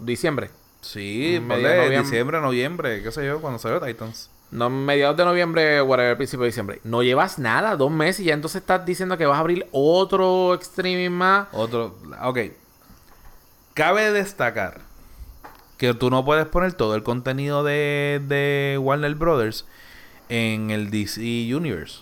[0.00, 0.50] Diciembre.
[0.80, 1.98] Sí, de noviembre.
[2.02, 4.30] diciembre, noviembre, qué sé yo, cuando salió Titans.
[4.50, 6.80] No, mediados de noviembre, whatever, principio de diciembre.
[6.84, 10.54] No llevas nada, dos meses y ya entonces estás diciendo que vas a abrir otro
[10.54, 11.48] streaming más.
[11.52, 12.38] Otro, ok.
[13.74, 14.80] Cabe destacar
[15.80, 19.64] que tú no puedes poner todo el contenido de, de Warner Brothers
[20.28, 21.22] en el DC
[21.56, 22.00] Universe.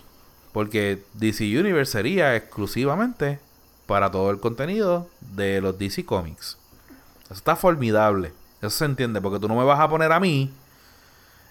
[0.53, 3.39] Porque DC Universe sería exclusivamente
[3.87, 6.59] para todo el contenido de los DC Comics.
[7.27, 8.33] Eso está formidable.
[8.61, 9.21] Eso se entiende.
[9.21, 10.53] Porque tú no me vas a poner a mí,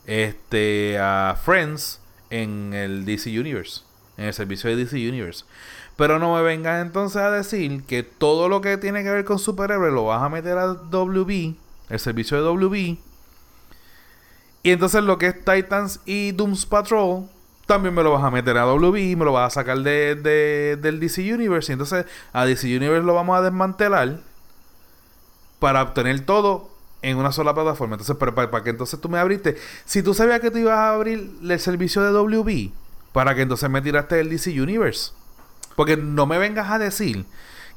[0.05, 3.83] este, a Friends en el DC Universe.
[4.17, 5.45] En el servicio de DC Universe.
[5.95, 9.39] Pero no me vengas entonces a decir que todo lo que tiene que ver con
[9.39, 11.55] superhéroes lo vas a meter a WB,
[11.89, 12.97] el servicio de WB.
[14.63, 17.29] Y entonces lo que es Titans y Dooms Patrol
[17.65, 20.77] también me lo vas a meter a WB, me lo vas a sacar de, de-
[20.81, 21.71] del DC Universe.
[21.71, 24.19] Y entonces a DC Universe lo vamos a desmantelar
[25.59, 26.69] para obtener todo
[27.01, 27.95] en una sola plataforma.
[27.95, 29.57] Entonces, pero para, para que entonces tú me abriste.
[29.85, 32.71] Si tú sabías que tú ibas a abrir el servicio de WB,
[33.11, 35.11] para que entonces me tiraste el DC Universe.
[35.75, 37.25] Porque no me vengas a decir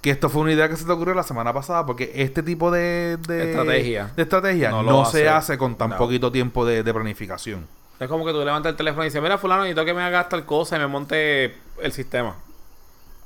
[0.01, 2.71] que esto fue una idea que se te ocurrió la semana pasada, porque este tipo
[2.71, 4.11] de, de Estrategia.
[4.17, 5.59] de estrategia No se hace.
[5.59, 5.97] con tan No.
[5.99, 7.67] poquito tiempo de, de planificación.
[7.99, 10.29] Es como que tú levantas el teléfono y dices, mira fulano, necesito que me hagas
[10.31, 12.35] tal cosa y me monte el sistema.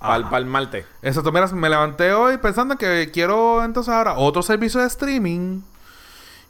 [0.01, 0.37] Para Ajá.
[0.39, 0.85] el martes.
[1.01, 5.61] Exacto, mira, me levanté hoy pensando que quiero entonces ahora otro servicio de streaming.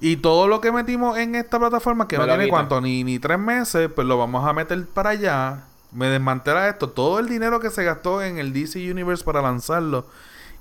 [0.00, 2.56] Y todo lo que metimos en esta plataforma, que Me no tiene quita.
[2.56, 5.64] cuánto, ni, ni tres meses, pues lo vamos a meter para allá.
[5.94, 6.90] Me desmantela esto.
[6.90, 10.06] Todo el dinero que se gastó en el DC Universe para lanzarlo.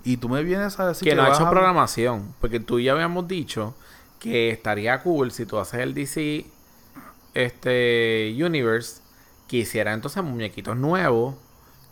[0.05, 2.33] Y tú me vienes a decir que que, no ha hecho a- programación.
[2.39, 3.73] Porque tú y yo habíamos dicho
[4.19, 6.45] que estaría cool si tú haces el DC
[7.33, 9.01] este Universe,
[9.47, 11.35] que hiciera entonces muñequitos nuevos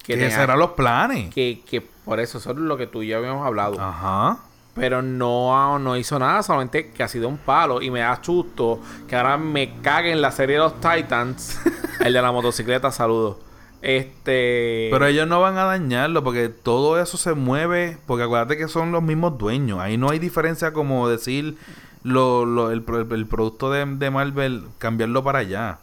[0.04, 1.34] Que tenga- serán los planes.
[1.34, 3.80] que, que por eso, eso es lo que tú y yo habíamos hablado.
[3.80, 4.40] Ajá.
[4.82, 7.84] Pero no, no hizo nada, solamente que ha sido un palo.
[7.84, 11.60] Y me da susto que ahora me cague en la serie de los Titans.
[12.00, 13.38] el de la motocicleta, saludos.
[13.84, 14.88] Este.
[14.92, 18.00] Pero ellos no van a dañarlo porque todo eso se mueve.
[18.08, 19.78] Porque acuérdate que son los mismos dueños.
[19.78, 21.58] Ahí no hay diferencia como decir
[22.02, 25.78] lo, lo- el, el producto de, de Marvel, cambiarlo para allá.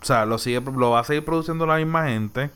[0.00, 2.52] O sea, lo, sigue, lo va a seguir produciendo la misma gente.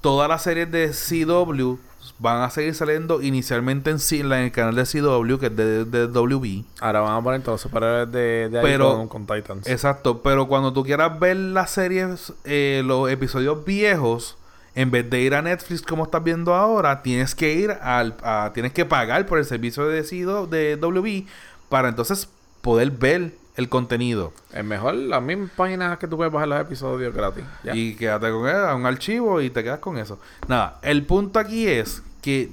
[0.00, 1.78] Todas las series de CW
[2.20, 5.84] van a seguir saliendo inicialmente en, C- en el canal de CW, que es de,
[5.86, 6.64] de WB.
[6.80, 9.66] Ahora van a poner los superhéroes de, de ahí Pero- con, con Titans.
[9.66, 14.36] Exacto, pero cuando tú quieras ver las series, eh, los episodios viejos,
[14.74, 18.50] en vez de ir a Netflix como estás viendo ahora, tienes que ir al, a-
[18.52, 21.24] tienes que pagar por el servicio de CW, de WB
[21.70, 22.28] para entonces
[22.60, 24.32] poder ver el contenido.
[24.52, 27.44] Es mejor las mismas páginas que tú puedes bajar los episodios gratis.
[27.64, 27.74] Ya.
[27.74, 30.18] Y quédate con él, a un archivo y te quedas con eso.
[30.48, 32.50] Nada, el punto aquí es que,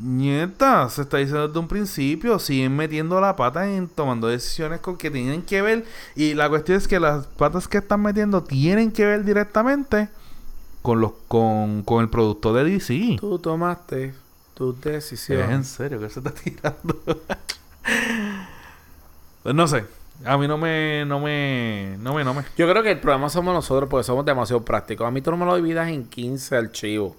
[0.00, 4.96] nieta, se está diciendo desde un principio, siguen metiendo la pata en tomando decisiones con
[4.96, 5.84] que tienen que ver.
[6.14, 10.08] Y la cuestión es que las patas que están metiendo tienen que ver directamente
[10.82, 13.16] con los con, con el producto de DC.
[13.18, 14.14] Tú tomaste
[14.54, 15.64] tu Es en decisión.
[15.64, 16.96] serio que se está tirando.
[19.42, 19.84] pues no sé.
[20.24, 22.42] A mí no me, no me, no me, no me.
[22.56, 25.06] Yo creo que el problema somos nosotros porque somos demasiado prácticos.
[25.06, 27.12] A mí tú no me lo dividas en 15 archivos.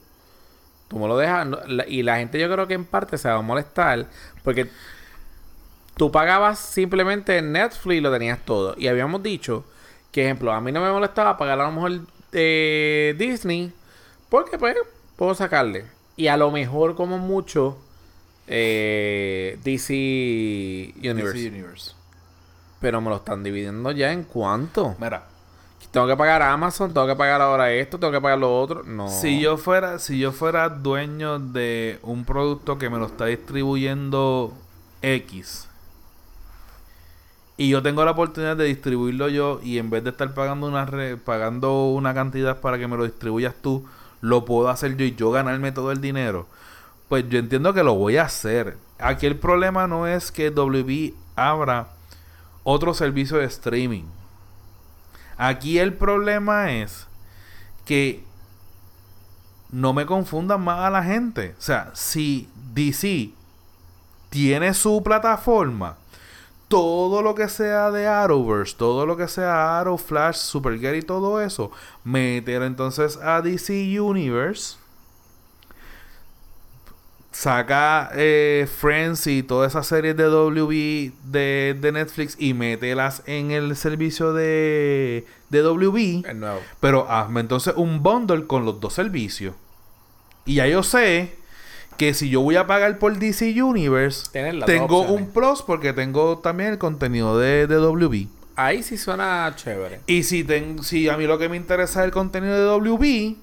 [0.87, 1.45] Tú me lo dejas.
[1.45, 4.07] no- la- y la gente yo creo que en parte se va a molestar
[4.43, 4.69] porque
[5.95, 8.75] tú pagabas simplemente Netflix y lo tenías todo.
[8.77, 9.65] Y habíamos dicho
[10.11, 13.71] que, ejemplo, a mí no me molestaba pagar a lo mejor eh, Disney
[14.29, 14.75] porque pues
[15.15, 15.85] puedo sacarle.
[16.15, 17.77] Y a lo mejor como mucho
[18.47, 21.47] eh, DC Universe.
[21.49, 21.91] Universe.
[22.79, 24.95] Pero me lo están dividiendo ya en cuánto.
[24.99, 25.25] Mira,
[25.91, 28.83] Tengo que pagar Amazon, tengo que pagar ahora esto, tengo que pagar lo otro.
[28.83, 29.09] No.
[29.09, 34.53] Si yo fuera, si yo fuera dueño de un producto que me lo está distribuyendo
[35.01, 35.67] X
[37.59, 40.85] y yo tengo la oportunidad de distribuirlo yo y en vez de estar pagando una
[40.85, 43.83] re- pagando una cantidad para que me lo distribuyas tú,
[44.21, 46.45] lo puedo hacer yo y yo ganarme todo el dinero.
[47.09, 48.77] Pues yo entiendo que lo voy a hacer.
[48.99, 51.87] Aquí el problema no es que WB abra
[52.63, 54.03] otro servicio de streaming.
[55.37, 57.07] Aquí el problema es
[57.85, 58.23] que
[59.71, 61.55] no me confundan más a la gente.
[61.57, 63.31] O sea, si DC
[64.29, 65.97] tiene su plataforma,
[66.67, 71.41] todo lo que sea de Arrowverse, todo lo que sea Arrow, Flash, Supergirl y todo
[71.41, 71.71] eso,
[72.03, 74.77] meter entonces a DC Universe.
[77.39, 83.51] Saca eh, Friends y todas esas series de WB de, de Netflix y mételas en
[83.51, 86.23] el servicio de, de WB.
[86.79, 89.53] Pero hazme entonces un bundle con los dos servicios.
[90.45, 91.35] Y ya yo sé
[91.97, 94.25] que si yo voy a pagar por DC Universe,
[94.65, 95.21] tengo opciones.
[95.21, 98.29] un plus porque tengo también el contenido de, de WB.
[98.55, 100.01] Ahí sí suena chévere.
[100.07, 103.35] Y si, ten- si a mí lo que me interesa es el contenido de WB,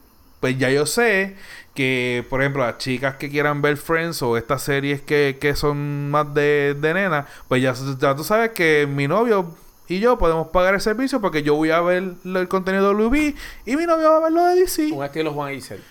[0.45, 1.37] pues ya yo sé
[1.75, 6.11] que, por ejemplo, las chicas que quieran ver Friends o estas series que, que son
[6.11, 9.55] más de, de nena, pues ya, ya tú sabes que mi novio
[9.89, 13.35] y yo podemos pagar el servicio porque yo voy a ver el contenido de WB
[13.65, 14.93] y mi novio va a ver lo de DC.
[14.93, 15.83] Un estilo Juan Isel.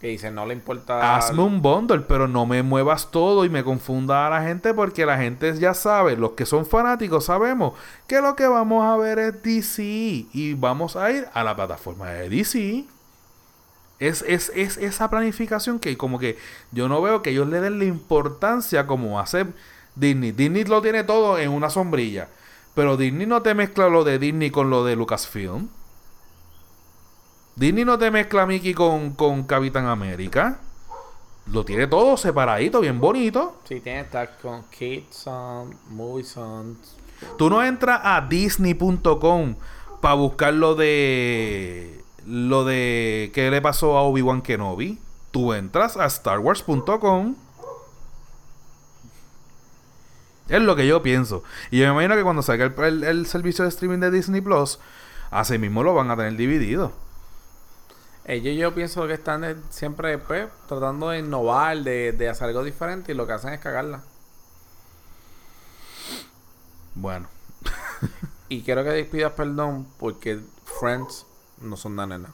[0.00, 1.14] Que dice, no le importa.
[1.14, 5.04] Hazme un bundle, pero no me muevas todo y me confunda a la gente porque
[5.04, 7.74] la gente ya sabe, los que son fanáticos sabemos
[8.06, 12.08] que lo que vamos a ver es DC y vamos a ir a la plataforma
[12.08, 12.95] de DC.
[13.98, 16.36] Es, es, es esa planificación que como que
[16.70, 19.46] yo no veo que ellos le den la importancia como hace
[19.94, 20.32] Disney.
[20.32, 22.28] Disney lo tiene todo en una sombrilla,
[22.74, 25.68] pero Disney no te mezcla lo de Disney con lo de Lucasfilm.
[27.56, 30.58] Disney no te mezcla Mickey con, con Capitán América.
[31.46, 33.60] Lo tiene todo separadito, bien bonito.
[33.64, 36.76] Sí, tiene tag con Kids Son, Movie Son.
[37.38, 39.54] Tú no entras a disney.com
[40.02, 41.95] para buscar lo de
[42.26, 44.98] lo de qué le pasó a Obi-Wan Kenobi.
[45.30, 47.36] Tú entras a starwars.com.
[50.48, 51.42] Es lo que yo pienso.
[51.70, 54.40] Y yo me imagino que cuando salga el, el- el servicio de streaming de Disney
[54.40, 54.78] Plus,
[55.30, 56.92] así mismo lo van a tener dividido.
[58.26, 62.62] Ellos yo pienso que están eh, siempre pues, tratando de innovar, de, de hacer algo
[62.64, 64.02] diferente y lo que hacen es cagarla.
[66.94, 67.28] Bueno.
[68.48, 71.25] Y quiero que despidas perdón porque Friends
[71.60, 72.28] no son de nena.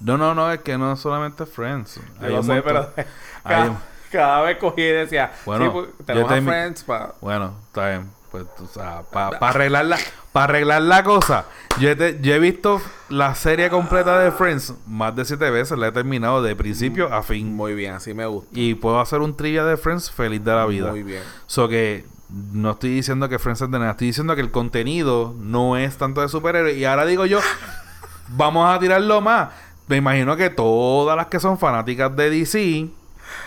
[0.00, 1.96] No, no, no, es que no solamente Friends.
[1.96, 2.88] Yo Hay lo un sé, pero
[3.44, 3.78] cada, un-
[4.10, 7.12] cada vez cogí y decía, Bueno, sí, pues, yo tenemos a Friends para...
[7.20, 8.10] Bueno, está bien.
[8.30, 9.98] Pues, o sea, para arreglar, la,
[10.32, 11.44] pa arreglar la cosa,
[11.80, 15.76] yo he, te- yo he visto la serie completa de Friends más de siete veces,
[15.76, 17.54] la he terminado de principio a fin.
[17.54, 18.48] Muy bien, así me gusta.
[18.58, 20.90] Y puedo hacer un trivia de Friends feliz de la vida.
[20.90, 21.22] Muy bien.
[21.46, 22.06] So que
[22.52, 25.96] no estoy diciendo que Friends es de nada, estoy diciendo que el contenido no es
[25.96, 26.76] tanto de superhéroes.
[26.76, 27.40] Y ahora digo yo,
[28.28, 29.48] vamos a tirarlo más.
[29.88, 32.88] Me imagino que todas las que son fanáticas de DC,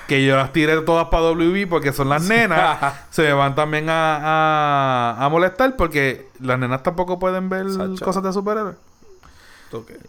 [0.08, 5.16] que yo las tiré todas para WB porque son las nenas, se van también a,
[5.18, 7.68] a, a molestar porque las nenas tampoco pueden ver
[8.04, 8.76] cosas de superhéroes.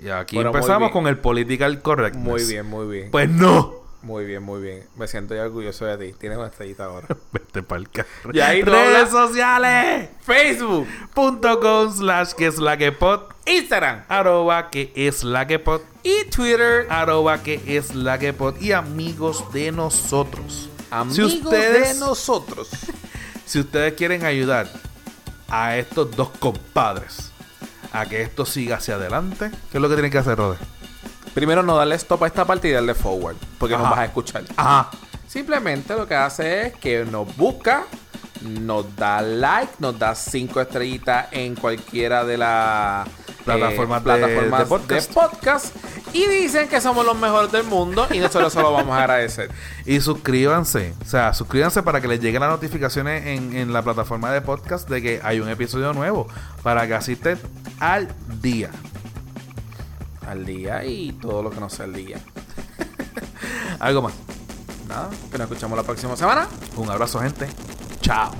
[0.00, 2.24] Y aquí Bueno, empezamos con el political correctness.
[2.24, 3.10] Muy bien, muy bien.
[3.10, 3.83] Pues no.
[4.04, 4.86] Muy bien, muy bien.
[4.96, 6.14] Me siento ya orgulloso de ti.
[6.18, 7.08] Tienes una estrellita ahora.
[7.32, 8.32] Vete pa'l carro.
[8.34, 10.10] Y ahí Redes sociales.
[10.20, 15.58] Facebook, punto com slash que es la que pod Instagram arroba que es la que
[15.58, 16.86] pod y Twitter.
[16.90, 22.68] arroba que es la que pod y amigos de nosotros Amigos si ustedes de nosotros.
[23.46, 24.70] si ustedes quieren ayudar
[25.48, 27.32] a estos dos compadres
[27.90, 30.58] a que esto siga hacia adelante ¿qué es lo que tienen que hacer Rode?
[31.34, 33.36] Primero no darle stop a esta parte y darle forward.
[33.58, 33.90] Porque nos Ajá.
[33.90, 34.44] vas a escuchar.
[34.56, 34.90] ajá
[35.26, 37.84] Simplemente lo que hace es que nos busca,
[38.42, 43.08] nos da like, nos da cinco estrellitas en cualquiera de las
[43.44, 45.08] Plataformas eh, de- plataformas de podcast.
[45.08, 45.76] de podcast.
[46.12, 49.50] Y dicen que somos los mejores del mundo y nosotros se lo vamos a agradecer.
[49.84, 54.30] y suscríbanse o sea suscríbanse para que les lleguen las notificaciones en, en la plataforma
[54.30, 56.28] de podcast de que hay un episodio nuevo
[56.62, 57.38] para que asisten
[57.80, 58.08] al
[58.40, 58.70] día
[60.28, 62.18] Al día y todo lo que no sea al día.
[63.78, 64.14] algo más
[64.88, 66.46] Nada, que nos escuchamos la próxima semana.
[66.76, 67.48] un abrazo gente
[68.00, 68.30] chao